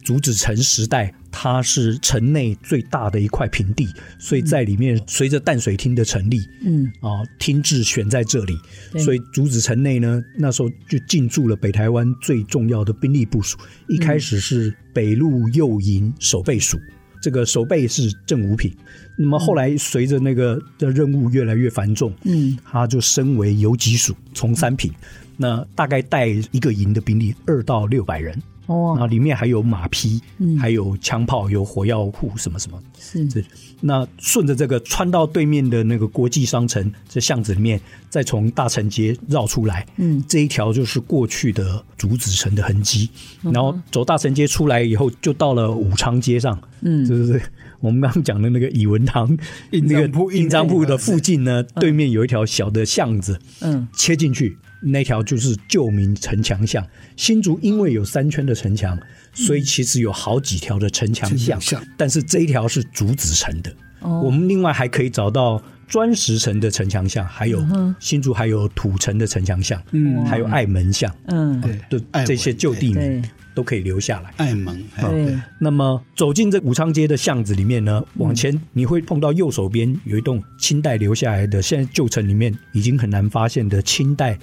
[0.03, 3.87] 竹子城时代，它是城内最大的一块平地，
[4.19, 6.91] 所以在里面随着淡水厅的成立，嗯。
[6.99, 8.57] 啊，厅治选在这里，
[8.99, 13.57] 所以竹子城内呢，那时候就进驻了北台湾最重要的兵力部署。
[13.87, 16.77] 一开始是北路右营守备署，
[17.23, 18.75] 这个守备是正五品，
[19.17, 24.91] 那么后来随着那个的任务越来越繁重，嗯，他就升为游击署，从三品。
[25.37, 33.29] 那大概带一个营的兵力二到六百人哦，那里面还有马匹，嗯，还有枪炮，有火药库什么什么，是。
[33.29, 33.43] 是。
[33.81, 43.09] 那顺着这个穿到对面的那个国际商城这巷子里面，再从大城街绕出来，嗯，这一条就是过去的竹子城的痕迹。
[43.41, 47.41] 然后走大城街出来以后，就到了武昌街上，嗯，就是
[47.81, 49.37] 我们刚刚讲的那个乙文堂
[49.71, 54.57] 那个印章铺的附近呢，对面有一条小的巷子，嗯，切进去。
[54.83, 56.85] 那条就是旧名城墙巷。
[57.15, 58.99] 新竹因为有三圈的城墙，
[59.33, 61.59] 所以其实有好几条的城墙巷。
[61.97, 63.73] 但是这一条是竹子城的。
[64.01, 67.65] 我们另外还可以找到砖石城的城墙巷，还有
[67.99, 73.23] 新竹还有土城的城墙巷，嗯，还有爱门巷，嗯，对，这些旧地名
[73.55, 74.33] 都可以留下来。
[74.35, 75.39] 爱门，对。
[75.57, 84.37] 那么走进这武昌街的巷子里面呢，往前你会碰到右手边有一栋清代留下来的，现在旧城里面已经很难发现的清代。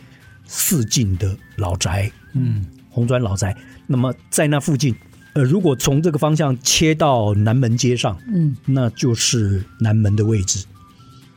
[0.52, 3.56] 四进的老宅，嗯，红砖老宅。
[3.86, 4.92] 那么在那附近，
[5.34, 10.66] 呃，如果从这个方向切到南门街上，嗯，那就是南门的位置。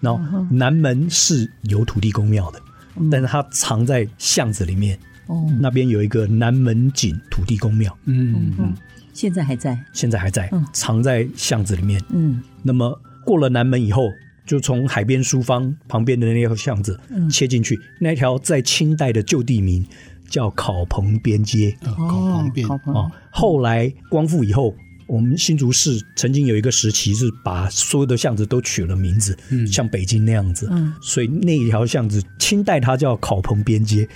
[0.02, 2.60] 然后南门是有土地公庙的，
[2.95, 4.97] 嗯、但是它藏在巷子里面。
[5.28, 7.95] 哦，那边有一个南门井土地公庙。
[8.06, 8.73] 嗯嗯，
[9.13, 12.02] 现在还在，现在还在，藏在巷子里面。
[12.10, 14.10] 嗯，那么过了南门以后。
[14.45, 16.99] 就从海边书坊旁边的那条巷子
[17.32, 19.86] 切进去，嗯、那条在清代的旧地名
[20.29, 21.75] 叫考棚边街。
[21.86, 23.12] 哦，考棚边哦。
[23.32, 24.75] 后来光复以后，
[25.08, 30.67] 我们新竹市曾经有一个时期是把所有的巷子都取了名字，嗯、像北京那样子。
[30.71, 34.08] 嗯，所以那一条巷子清代它叫考棚边街，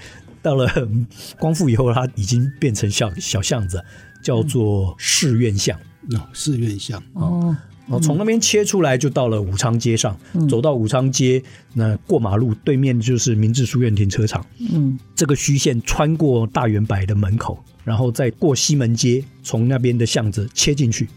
[0.41, 0.67] 到了
[1.39, 3.83] 光复以后，它已经变成小小巷子，
[4.21, 5.77] 叫做市院巷。
[6.11, 7.55] 哦，市院巷哦。
[7.88, 11.41] 哦，从那边切出来就到了武昌街上，嗯、走到武昌街，
[11.73, 14.45] 那过马路对面就是明治书院停车场。
[14.73, 21.08] 嗯，这个虚线穿过大远百的门口，然后再过西门街，从那边的巷子切进去。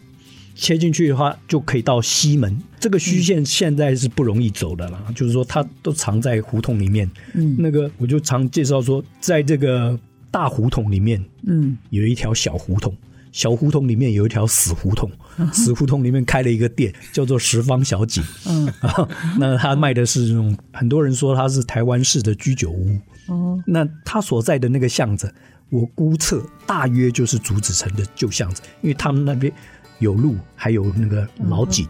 [0.54, 2.61] 切进去的话，就可以到西门。
[2.78, 7.11] 这个虚线现在是不容易走的了，嗯、就是说它都藏在胡同里面。
[7.35, 9.98] 嗯，那个我就常介绍说，在这个
[10.30, 12.94] 大胡同里面，嗯，有一条小胡同。
[13.32, 15.10] 小胡同里面有一条死胡同，
[15.52, 18.22] 死胡同里面开了一个店，叫做十方小景。
[18.46, 18.72] 嗯，
[19.38, 22.98] 那他卖的是那种很多人说他是台湾式的居酒屋。
[23.28, 25.32] 哦，那他所在的那个巷子，
[25.68, 29.52] 我估测大约就是竹子城的旧巷子，因为他们那边
[30.00, 31.86] 有路，还有那个老井。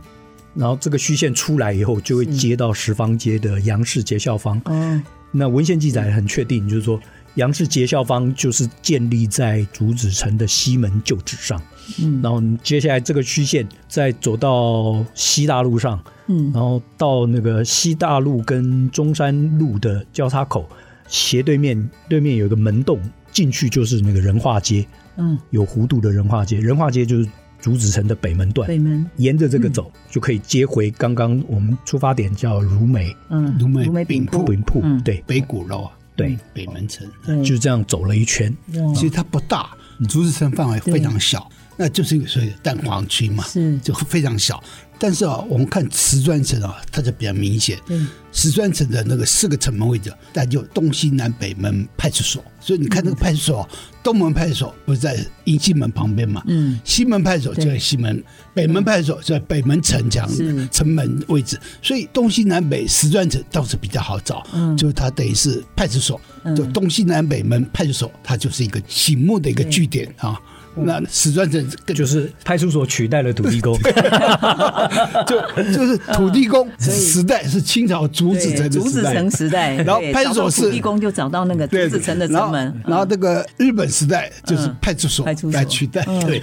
[0.54, 4.60] 然后这个虚线出来以后，就会接到十方街的杨氏街校坊。
[4.66, 7.00] 嗯，那文献记载很确定，就是说。
[7.34, 11.60] 杨氏结孝坊就是建立在竹子城的西门旧址上，
[12.02, 20.68] 嗯，然后接下来这个虚线再走到西大路上，嗯，然后到那个西大路跟中山路的交叉口
[21.06, 24.84] 斜对面，对面有一个门洞，进去就是那个仁化街，
[25.16, 27.28] 嗯，有弧度的仁化街，仁化街就是
[27.60, 35.88] 竹子城的北门段，北门，沿着这个走就可以接回刚刚我们出发点叫如美，嗯，如美饼铺，饼铺，对，北鼓楼。
[36.16, 37.08] 对，北门城
[37.42, 38.54] 就这样走了一圈。
[38.94, 39.70] 其实它不大，
[40.08, 41.50] 竹子城范围非常小。
[41.76, 44.62] 那就是所谓的蛋黄区嘛，是就非常小。
[45.00, 47.78] 但是啊，我们看瓷砖城啊，它就比较明显。
[47.88, 52.44] 嗯，瓷砖城的那个四个城门位置，那就东西南北门派出所。
[52.60, 53.68] 所以你看那个派出所，
[54.02, 56.42] 东门派出所不是在迎新门旁边嘛？
[56.46, 60.28] 嗯，西门派出所就在西门，北门派出所就在北门城墙
[60.70, 61.58] 城门位置。
[61.80, 64.46] 所以东西南北瓷砖城倒是比较好找。
[64.52, 66.20] 嗯，就是它等于是派出所，
[66.54, 70.38] 就东西南北门派出所，它就是一个醒目的一个据点啊。
[70.76, 73.76] 那史传城就是派出所取代了土地公，
[75.26, 75.40] 就
[75.72, 86.40] 就是土地公时代是清朝竹子城竹子城时代，然后派出所是土地公就找到那个竹子城的城门，然后那个日本时代就是派出所来取代，对，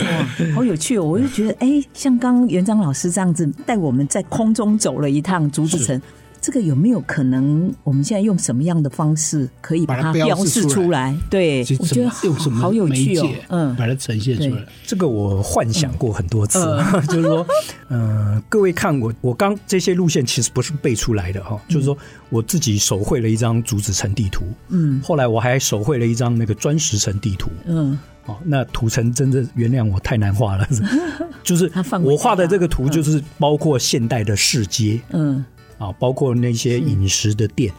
[0.00, 1.04] 哇，好有趣哦！
[1.04, 6.00] 我就觉得，哎，像刚刚元璋老师这样子带我们在空中走了一趟竹子城。
[6.44, 7.72] 这个有没有可能？
[7.84, 11.16] 我们现在用什么样的方式可以把它标示出来？
[11.30, 13.30] 对，我觉得好有趣哦。
[13.48, 14.62] 嗯，把它呈现出来。
[14.84, 16.58] 这个我幻想过很多次，
[17.08, 17.46] 就是说，
[17.88, 21.96] 嗯，各位看我，我刚这些路线其实不是背出来的哈，就是说
[22.28, 24.44] 我自己手绘了一张竹子城地图。
[24.68, 27.50] 嗯，后来我还手绘了一张那个砖石城地图。
[27.64, 30.68] 嗯，哦，那土城真的原谅我太难画了，
[31.42, 35.00] 就是我画的这个图就是包括现代的市街。
[35.12, 35.42] 嗯。
[35.78, 37.72] 啊，包括那些饮食的店，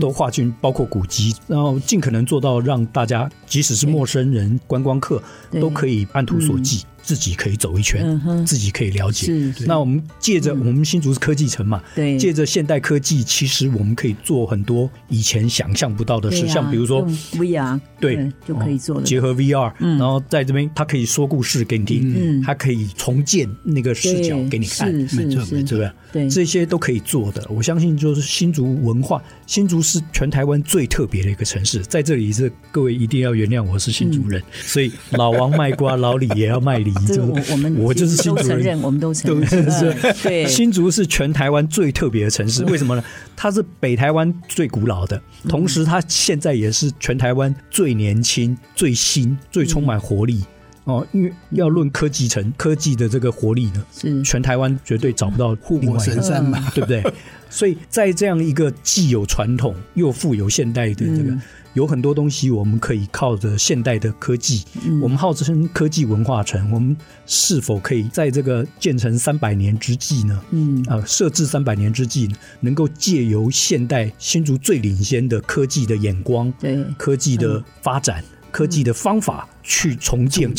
[0.00, 5.22] 都划进，包括古籍，然后尽可能做到让大家，即使是陌生人、观光客，
[5.60, 6.84] 都可以按图索骥。
[7.08, 9.32] 自己可以走一圈，嗯、自己可以了解。
[9.64, 19.02] 那我们借着我们新竹是科技城嘛，对，借着现代科技，其实我们可以做很多以前想象不到的事，啊、像比如说 VR，对，对，就可以做了。
[19.04, 25.90] 结合 VR，嗯，然后在这边，他可以说故事给你听，嗯，它可以重建那个视角给你看，没错没错？
[26.12, 27.42] 对，这些都可以做的。
[27.48, 31.78] 我相信，就是新竹文化，新竹是全台湾最特别的一个城市。
[31.80, 36.92] 在这里，这各位一定要原谅我是新竹人，嗯、所以老王卖瓜，老李也要卖梨。
[37.06, 39.96] 这我我们我就是新竹人，我们都承认。
[40.22, 43.02] 对，新竹是全台湾最特别的城市，为什么呢？
[43.34, 50.44] 它是北台湾最古老的，同时它现在也是全台湾最年轻、最新、最充满活力
[50.88, 51.06] 哦。
[51.12, 57.02] 因为要论科技城，科技的这个活力呢，是全台湾绝对找不到另外神山嘛，对不对？
[57.50, 61.36] 所以在这样一个既有传统又富有现代的这个。
[61.74, 70.42] 有很多东西我们可以靠着现代的科技，嗯、我们号称科技文化城，我们是否可以在这个建成三百年之际呢？
[70.50, 72.28] 嗯，啊，设置三百年之际，
[72.60, 78.24] 能够借由现代新竹最领先的科技的眼光，对科技的发展。
[78.32, 80.52] 嗯科技的方法去重建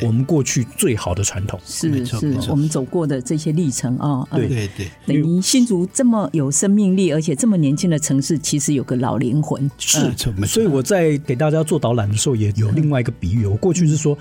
[0.00, 2.16] 我们过去最好的传统，是是，
[2.48, 4.26] 我们走过的这些历程啊。
[4.32, 9.70] 对对对，等于新竹这么有生命力，而且这么年轻的城市，其实有个老灵魂。
[9.76, 10.10] 是，
[10.46, 13.44] 所以我在给大家做导览的时候，也有另外一个比喻。
[13.44, 14.16] 我过去是说，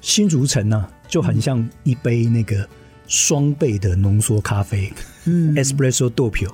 [0.00, 2.64] 新竹城呢，就很像一杯那个
[3.08, 4.92] 双倍的浓缩咖啡，
[5.24, 6.52] 嗯，Espresso Doppio。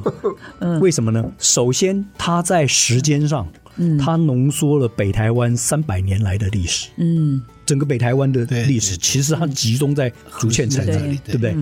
[0.78, 1.24] 为什么呢？
[1.38, 3.48] 首先，它在时间上。
[3.76, 6.90] 嗯，它浓缩了北台湾三百年来的历史。
[6.96, 11.56] 嗯，整个北台湾的历史其实它集中在竹堑城这里，对不对？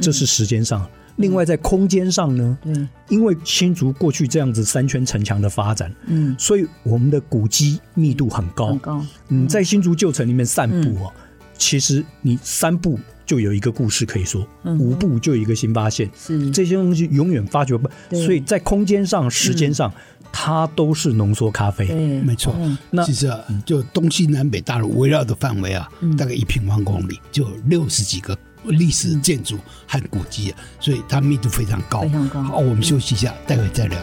[0.00, 0.86] 这是时间上。
[1.16, 8.66] 另外在空间上呢，嗯，因为新竹过去这样子三圈城墙的发展，嗯，所以我们的古迹密度很高。
[8.66, 9.06] 很高。
[9.28, 11.12] 嗯，在新竹旧城里面散步哦，
[11.56, 14.46] 其实你三步就有一个故事可以说，
[14.78, 16.10] 五步就有一个新发现。
[16.14, 19.90] 是这些东西永远发掘不，所以在空间上、时间上。
[20.38, 21.86] 它都是浓缩咖啡，
[22.20, 22.54] 没错。
[22.90, 29.56] 那其实啊，就东西南北大陆围绕的范围啊，大概一平方公里，就六十几个历史建筑
[29.88, 32.02] 和古迹啊，所以它密度非常高。
[32.02, 32.42] 非常高。
[32.42, 33.98] 好，我们休息一下，待会再聊。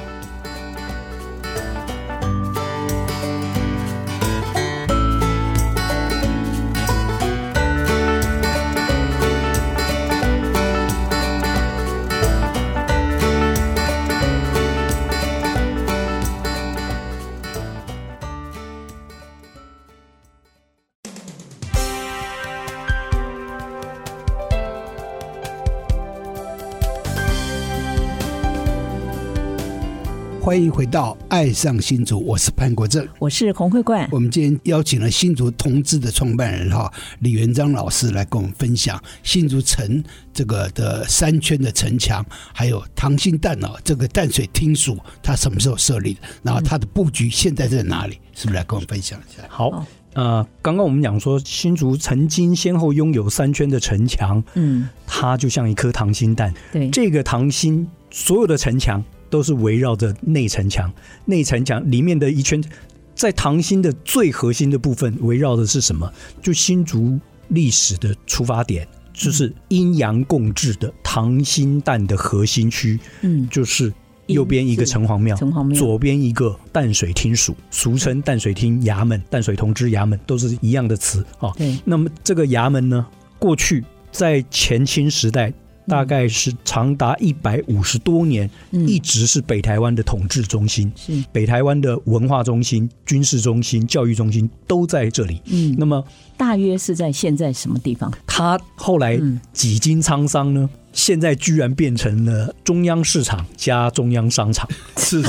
[30.53, 34.07] 欢迎回到《爱上新竹》，我是潘国正，我是洪慧冠。
[34.11, 46.19] 我们今天邀请了新竹同志的创办人哈李元璋老师来跟我们分享新竹城这个的三圈的城墙，还有溏心蛋哦，这个淡水厅署它什么时候设立的？
[46.43, 48.19] 然后它的布局现在在哪里？
[48.35, 49.41] 是不是来跟我们分享一下？
[49.49, 59.03] 好，呃，刚刚我们讲说新竹曾经先后拥有三圈的城墙，嗯，它就像一颗溏心蛋，对，这个溏心所有的城墙。
[59.33, 60.93] 都是围绕着内城墙，
[61.25, 62.63] 内城墙里面的一圈，
[63.15, 66.07] 在唐兴的最核心的部分，围绕的是什么？
[66.39, 72.99] 就新竹历史的出发点，就是阴阳共治的唐兴淡的核心区。
[73.21, 73.91] 嗯，就是
[74.27, 75.35] 右边一个城隍庙，
[75.73, 81.51] 左边一个淡水厅署，俗称淡水厅衙门、淡水同知衙门，都是一样的词啊。
[81.57, 81.75] 对。
[81.83, 83.03] 那么这个衙门呢，
[83.39, 85.51] 过去在前清时代。
[85.87, 95.41] 大概是长达一百五十多年，一直是北台湾的统治中心，是北台湾的文化中心、军事中心、教育中心都在这里。
[95.45, 96.03] 嗯，那么
[96.37, 98.11] 大约是在现在什么地方？
[98.25, 99.19] 他后来
[99.51, 100.69] 几经沧桑呢？
[100.93, 105.27] 现在居然变成了中央市场加中央商场， 是是，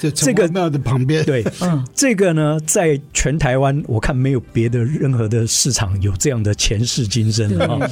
[0.00, 1.24] 就这个庙的旁边。
[1.24, 7.88] 对， 嗯，这个呢，在全台湾我看没有别的任何的市场有这样的前世今生啊。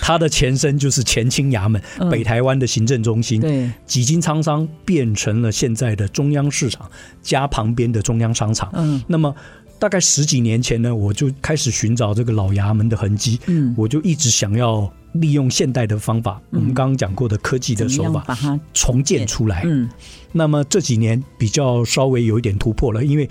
[0.00, 1.80] 它的前身就是前清衙门，
[2.10, 3.40] 北台湾的行政中心。
[3.40, 6.90] 对，几经沧桑变成了现在的中央市场
[7.22, 8.70] 加旁边的中央商场。
[8.74, 9.34] 嗯，那么。
[9.78, 13.40] 大概十几年前呢，我就开始寻找这个老衙门的痕迹。
[13.46, 19.62] 嗯，我就一直想要利用现代的方法，嗯、我们刚刚讲过的科技的手法，把它重建出来。
[19.64, 19.88] 嗯。
[20.32, 23.28] 那么这几年比较稍微有一点突破了，因为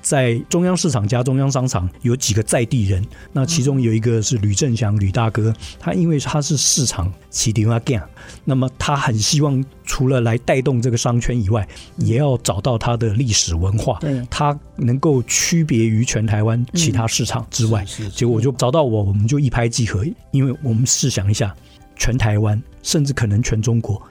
[0.00, 7.80] 在中央市场加中央商场有几个在地人，那其中有一个是吕正祥吕大哥，他因为他是市场起点啊，
[8.44, 13.98] 那么他很希望除了来带动这个商圈以外，也要找到他的历史文化，
[14.30, 17.84] 他能够区别于全台湾其他市场之外。
[18.14, 21.54] 结果我就找到我，我们就一拍即合，因为我们试想一下，
[22.02, 24.02] 全台湾甚至可能全中国。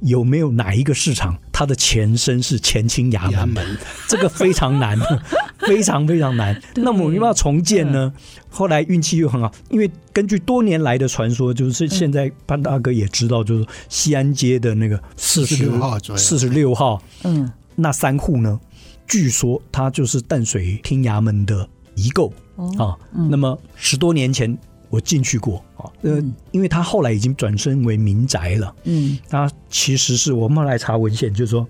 [0.00, 3.48] 有没有哪一个市场，它的前身是前清衙门？
[3.50, 3.78] 门
[4.08, 4.98] 这个非常难，
[5.68, 6.60] 非常非常难。
[6.74, 8.12] 那么我们要不要重建呢？
[8.50, 18.58] 后来运气又很好，因为根据多年来的传说，就是现在潘大哥也知道，就是西安街的那个四十六号，四十六号，嗯，那三户呢，
[19.06, 22.32] 据说它就是淡水厅衙门的遗构
[22.78, 22.96] 啊。
[23.30, 24.58] 那么十多年前。
[24.90, 28.74] 我进去过啊，呃，因为他后来已经转身为民宅了。
[28.84, 31.68] 嗯，他其实是我们来查文献，就是说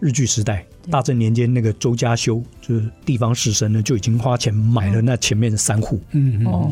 [0.00, 6.00] 日据时代大正年间那个周家修，就是地方士绅呢，就已经花钱买了那前面的三户。
[6.12, 6.70] 嗯哦，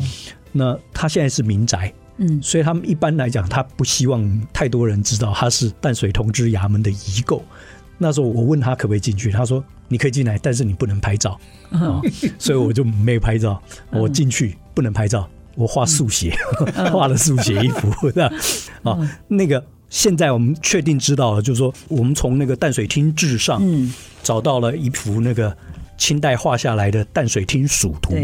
[0.51, 1.93] 那他现在是民宅。
[2.17, 7.43] 嗯，所以他们一般来讲，他不希望太多人知道他是淡水同知衙门的遗构。
[7.97, 11.37] 那时候我问他可不可以进去，他说你可以进来，但是你不能拍照
[11.71, 12.01] 啊。
[12.39, 15.29] 所以我就没有拍照，我进去不能拍照。
[15.55, 16.35] 我画速写，
[16.91, 17.89] 画了速写一幅？
[18.83, 18.97] 啊，
[19.27, 23.93] 那个现在我们确定知道了，就是说我们从那个淡水厅志上，嗯。
[24.23, 25.55] 找到了一幅那个
[25.99, 28.15] 清代画下来的淡水厅署图，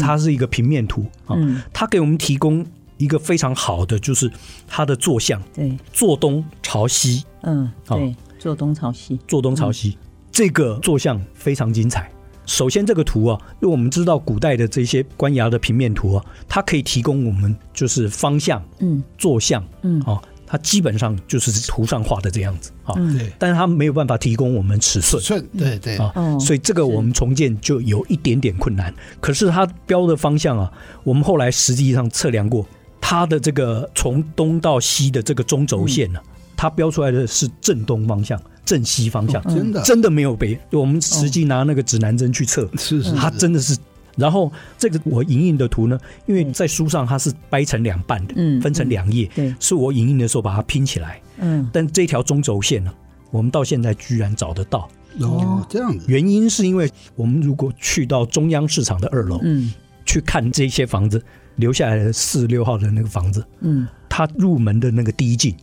[0.00, 1.36] 它是一个平面图啊。
[1.72, 2.64] 它给我们提供
[2.98, 4.30] 一个非常好的，就是
[4.68, 9.98] 它的坐向，对，坐东朝西，嗯，对，坐东朝西，坐东朝西，
[10.30, 12.08] 这个坐向非常精彩。
[12.50, 25.96] 首先，这个图啊，因为我们知道古代的这些官衙的平面图啊，它可以提供我们就是方向、嗯，坐向，嗯，啊，它基本上就是图上画的这样子啊，对，但是它没有办法提供我们尺寸，尺寸，对对。
[25.98, 28.92] 啊，所以这个我们重建就有一点点困难。
[29.20, 30.72] 可是它标的方向啊，
[31.04, 32.66] 我们后来实际上测量过，
[33.00, 36.20] 它的这个从东到西的这个中轴线呢，
[36.60, 38.38] 它标出来的是正东方向。
[38.66, 40.56] 正西方向，真的真的没有北。
[40.70, 43.74] 我们实际拿那个指南针去测，是是，它真的是。
[44.14, 51.68] 然后这个我影印的图呢，因为在书上它是掰成两半的，嗯，分成两页，对，是我影印的时候把它拼起来，嗯。
[51.72, 52.92] 但这条中轴线呢，
[53.30, 54.86] 我们到现在居然找得到。
[55.20, 56.04] 哦，这样子。
[56.06, 59.72] 原因是因为我们如果去到中央市场的二楼，嗯，
[60.04, 61.20] 去看这些房子
[61.56, 65.56] 留下来的四十六号的那个房子，嗯，它入门的那个第一进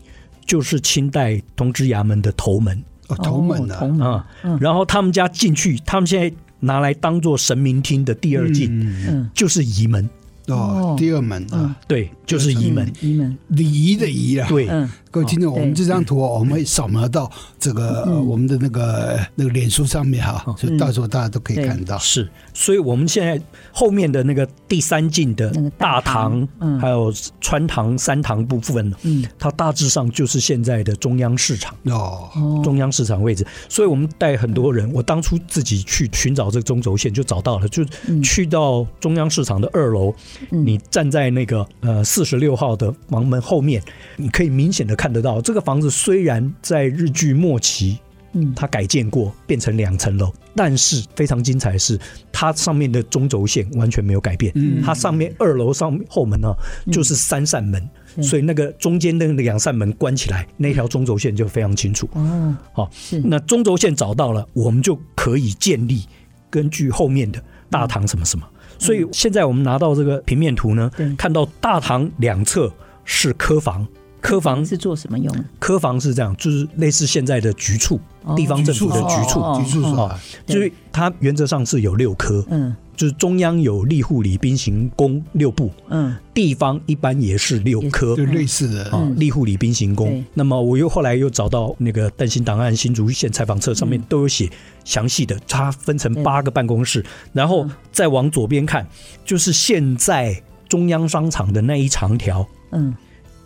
[0.47, 2.83] 就是清代同知衙门的头门。
[3.09, 8.69] 哦，头门啊，啊、嗯，然后他们家进去，他们现在拿来当做神明厅的第二进，
[9.07, 10.09] 嗯，就是仪门。
[10.47, 14.65] 哦，第二门啊，对，就是仪门，仪门，礼仪的仪啊，对，
[15.11, 17.29] 各位听众，我们这张图我们会扫描到
[17.59, 21.97] 这个我们的那个那个脸书上面哈，所以到时候大家都可以看到。
[21.97, 23.41] 是，所以我们现在
[23.73, 26.47] 后面的那个第三进的大堂，
[26.79, 33.45] 还有穿堂、三堂部分，嗯，它大致上就是现在的中央市场哦，中央市场位置。
[33.67, 37.83] 所以我们带很多人，我当初自己去寻找这个中轴线就找到了，就
[38.23, 40.15] 去到中央市场的二楼。
[40.49, 43.81] 你站在那个呃四十六号的房门后面，
[44.15, 47.99] 你可以明显的看得到，这个房子虽然在日据末期，
[48.33, 51.99] 嗯，它改建过变成两层楼，但是非常精彩的是，
[52.31, 54.51] 它上面的中轴线完全没有改变。
[54.55, 56.53] 嗯，它上面二楼上后门呢
[56.91, 57.89] 就是三扇门，
[58.21, 62.07] 所以那个中间的那两扇门关起来，那条中轴线就非常清楚。
[62.13, 62.89] 哦，好，
[63.23, 66.05] 那中轴线找到了，我们就可以建立
[66.49, 68.45] 根据后面的大堂什么什么。
[68.79, 72.71] 所以现在我们拿到这个平面图呢，看到大堂两侧
[73.03, 73.87] 是科房。
[74.19, 75.33] 科房是做什么用？
[75.59, 77.99] 科房是这样，就是类似现在的局处，
[78.35, 79.93] 地方政府的局处，局处。
[79.95, 88.89] 啊，就是它原则上是有六科，嗯，就是中央有吏户礼兵刑工六部，嗯，地方一般也是六科，就类似的。
[88.89, 90.23] 啊，吏户礼兵刑工。
[90.33, 94.49] 那么我又后来又找到那个淡信档案新竹县采访册上面都有写
[94.83, 98.85] 详细的，它分成八个办公室，然后再往左边看，
[99.23, 102.93] 就是现在中央商场的那一长条，嗯。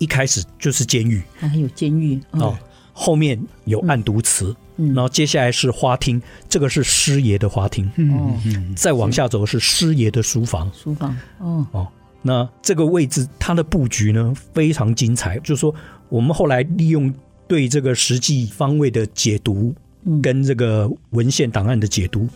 [0.02, 2.58] 一开始就是监狱，还有监狱哦。
[2.92, 7.86] 后面有案牘祠，然后接下来是花厅，这个是师爷的花厅。
[8.12, 8.36] 哦，
[8.76, 10.70] 再往下走是师爷的书房。
[10.74, 11.88] 书房哦哦，
[12.24, 15.74] 那这个位置它的布局呢非常精彩，就是说
[16.10, 17.14] 我们后来利用
[17.48, 19.74] 对这个实际方位的解读，
[20.22, 22.28] 跟这个文献档案的解读。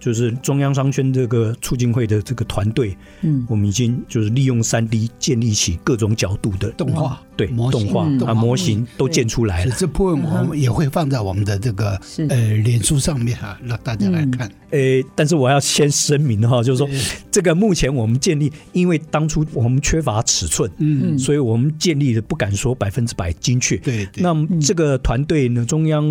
[0.00, 9.74] 就是中央商圈这个促进会的这个团队，嗯，我们已经就是利用三 D 建立起各种角度的动画，对，动画啊模型都建出来了。
[9.78, 14.50] 这部分我们也会放在我们的这个呃脸书上面哈，让大家来看。
[14.70, 14.78] 呃，
[15.16, 16.88] 但是我要先声明哈，就是说
[17.30, 23.76] 这个目前我们建立，因为当初我们缺乏尺寸，嗯，所以我们建立的不敢说百分之百精确。
[23.78, 26.04] 对，那这个团队呢，中央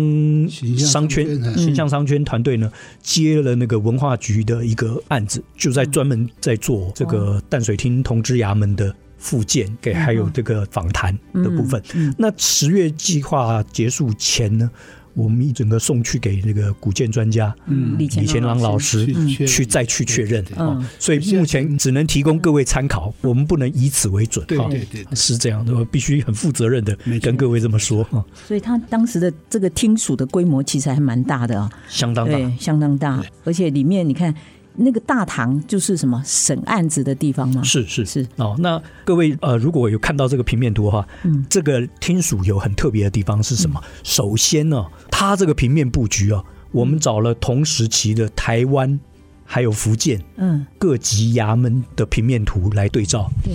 [0.76, 1.26] 商圈
[1.56, 2.70] 形象商圈团队呢，
[3.02, 3.80] 接了那个。
[3.80, 11.80] 文化局的一个案子，就在专门在做这个淡水厅同知衙门的复建，给还有这个访谈的部分。
[12.18, 14.68] 那十月计划结束前呢，
[15.12, 19.06] 我们一整个送去给那个古建专家，嗯，李乾朗老师
[19.46, 28.06] 去再去确认，嗯，所以目前只能提供各位参考，我们不能以此为准，对对对，是这样的，我必须很负责任的跟各位这么说。
[28.48, 34.34] 所以他当时的这个厅署的规模其实还蛮大的啊，相当大，相当大，而且里面你看。
[34.76, 37.62] 那个大堂就是什么审案子的地方吗？
[37.62, 38.56] 是是是哦。
[38.58, 43.80] 那各位呃，如果有看到这个平面图的话，嗯，这个厅署有很特别的地方是什么？
[43.82, 46.42] 嗯、首先呢，它这个平面布局啊，
[46.72, 48.98] 我们找了同时期的台湾
[49.44, 53.52] 还有福建，嗯，各级衙门的平面图来对照，对，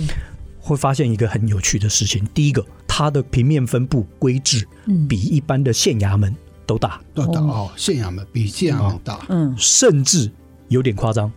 [0.60, 2.24] 会发现一个很有趣的事情。
[2.34, 6.32] 第一个，它的平面分布规制，嗯，比一般的县衙门
[6.66, 7.70] 都大，都大哦。
[7.74, 10.30] 县衙门比县衙门大，嗯，甚至。
[10.68, 11.30] 有点夸张，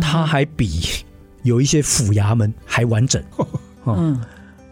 [0.00, 0.80] 它还比
[1.42, 3.22] 有一些府衙门还完整。
[3.86, 4.20] 嗯，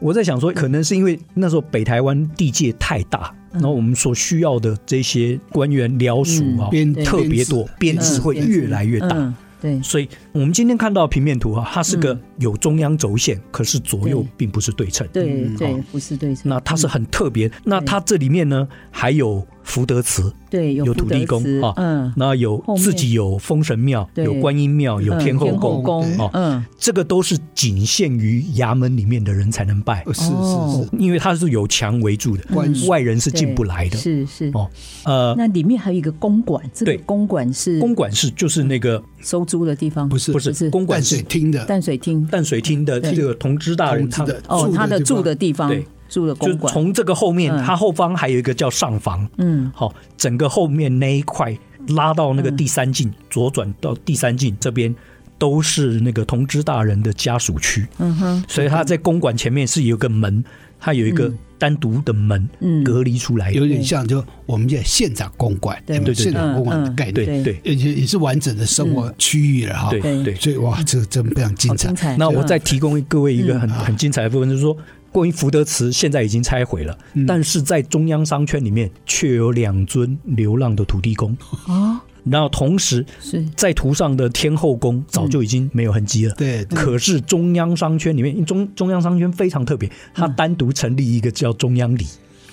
[0.00, 6.70] 我在想说，可能是因为那时候北台湾地界太大，然后我们所需要的这些官员僚属啊，
[7.04, 9.34] 特别多，编制会越来越大。
[9.62, 15.06] 对，所以我们今天看到平面图哈，它是个有中央轴线，可是左右并不是对称。
[15.12, 16.50] 对对，不是对称。
[16.50, 17.48] 那它是很特别。
[17.64, 19.46] 那它这里面呢，还有。
[19.64, 32.42] 福德祠，对，有土地公啊，嗯，那有自己有封神庙，有观音庙，有天后宫，嗯，这个都是仅限于衙门里面的人才能拜，是是是，因为它是有墙围住的，
[32.88, 34.50] 外人是进不来的，是是。
[34.52, 34.68] 哦，
[35.04, 41.64] 呃，那里面还有一个公馆，这个公馆是公馆是就是那个收租的地方，不是不是，公馆是淡水厅的。
[41.66, 45.84] 淡水厅，淡水厅的这个同知大人他的哦，他的住的地方，对。
[46.08, 49.26] 住的公馆，从这个后面，他后方还有一个叫上房。
[49.38, 51.56] 嗯，好，整个后面那一块
[51.88, 54.94] 拉到那个第三进，左转到第三进这边，
[55.38, 57.86] 都是那个同知大人的家属区。
[57.98, 60.44] 嗯哼，所以他在公馆前面是有个门，
[60.78, 61.32] 他有一个
[61.62, 62.50] 单独的门，
[62.84, 69.90] 隔离出来，有点像就我们叫县长公馆，对对，县长公馆的概念，对，而且也是完整的生活区域了哈。
[69.90, 72.16] 对对，所以哇，这个真非常精彩。
[72.16, 74.76] 那我再提供各位一个很很精彩的部分，就是说。
[75.12, 81.36] 关于福德祠，现在已经拆毁了，嗯、但是在中央商圈里面却有两尊流浪的土地公。
[81.66, 82.02] 啊。
[82.24, 86.34] 然后同时是在图上的天后宫早就已经没有痕迹了。
[86.36, 92.06] 对，可是中央商圈里面，中中央商圈非常特别，它单独成立一个叫中央里。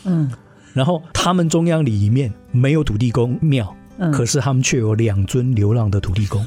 [0.06, 0.32] 嗯，
[0.74, 3.76] 然后他们中央里里面没有土地公庙，
[4.12, 6.44] 可是他们却有两尊流浪的土地公。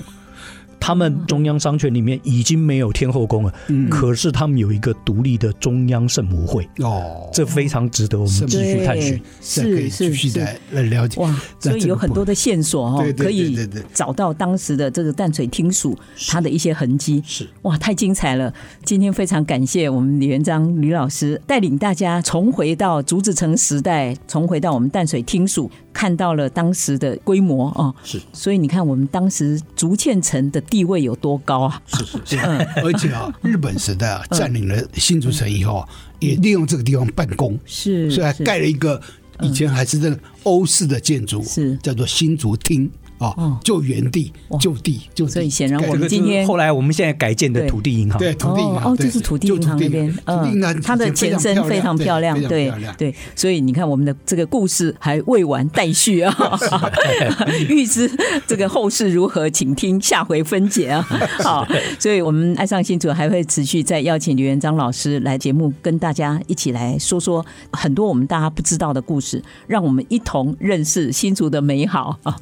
[0.83, 10.41] 他们中央商圈里面已经没有天后宫了，嗯、可是他们有一个独立的中央圣母会哦，这非常值得我们继续探寻，是是是，
[10.73, 13.57] 来了解哇，所以有很多的线索哈，可以
[13.95, 17.49] 找到当时的这个淡水厅署它的一些痕迹，是。
[17.63, 18.53] 哇，太精彩了！
[18.85, 30.61] 今天非常感谢我们李元璋李老师带领大家重回到竹子城时代，重回到我们淡水厅署，看到了当时的规模啊，是，所以你看我们当时竹堑城的。
[30.73, 31.83] 地位有多高啊？
[31.87, 32.39] 是是是，
[32.83, 35.89] 而且啊，日本时代啊，占领了新竹城以后啊，
[36.19, 38.99] 也利用这个地方办公，是，所以还盖了一个
[39.43, 41.77] 以前还是这个欧式的建筑，是。
[41.83, 42.91] 叫做新竹厅。
[43.31, 45.33] 啊，就原地就地就地。
[45.33, 53.15] 所以显然我们今天后来我们现在改建的土地银行，对土地银行哦，就是土地银行那边，嗯，它的前身非常漂亮，对对。
[53.35, 56.35] 所以你看我们的这个故事还未完待续啊，
[57.69, 58.11] 预知
[58.47, 61.03] 这个后事如何，请听下回分解啊。
[61.43, 61.67] 好，
[61.99, 72.37] 所以我们爱上新竹还会持续再邀请刘元璋老师来节目，跟大家一起来说说很多我们大家不知道的故事，让我们一同认识新竹的美好啊。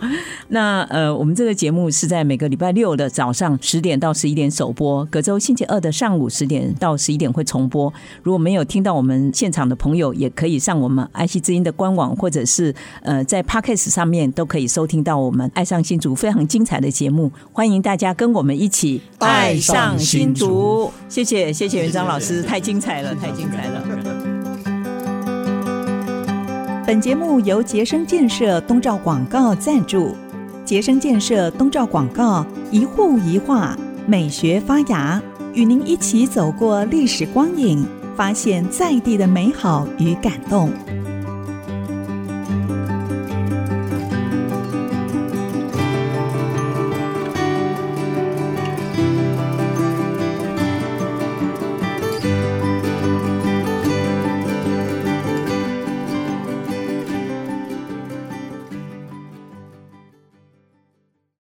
[0.48, 7.92] 那呃，我们这个节目是在每个礼拜六的早上十点到十一点首播，隔周星期二的上午十点到十一点会重播。
[8.22, 17.30] 如果没有听到我们现场的朋友，也可以上我们爱惜之音的官网，或者是呃在 Podcast 上面都可以收听到我们爱上新竹非常精彩的节目。
[17.52, 20.90] 欢迎大家跟我们一起爱上新竹。
[21.08, 23.82] 谢谢谢谢元章老师，太精彩了，太精彩了。
[26.86, 30.16] 本节目由杰生建设东照广告赞助。
[30.64, 35.20] 杰生建设东照广告，一户一画，美学发芽，
[35.52, 37.84] 与您一起走过历史光影，
[38.14, 40.70] 发现在地的美好与感动。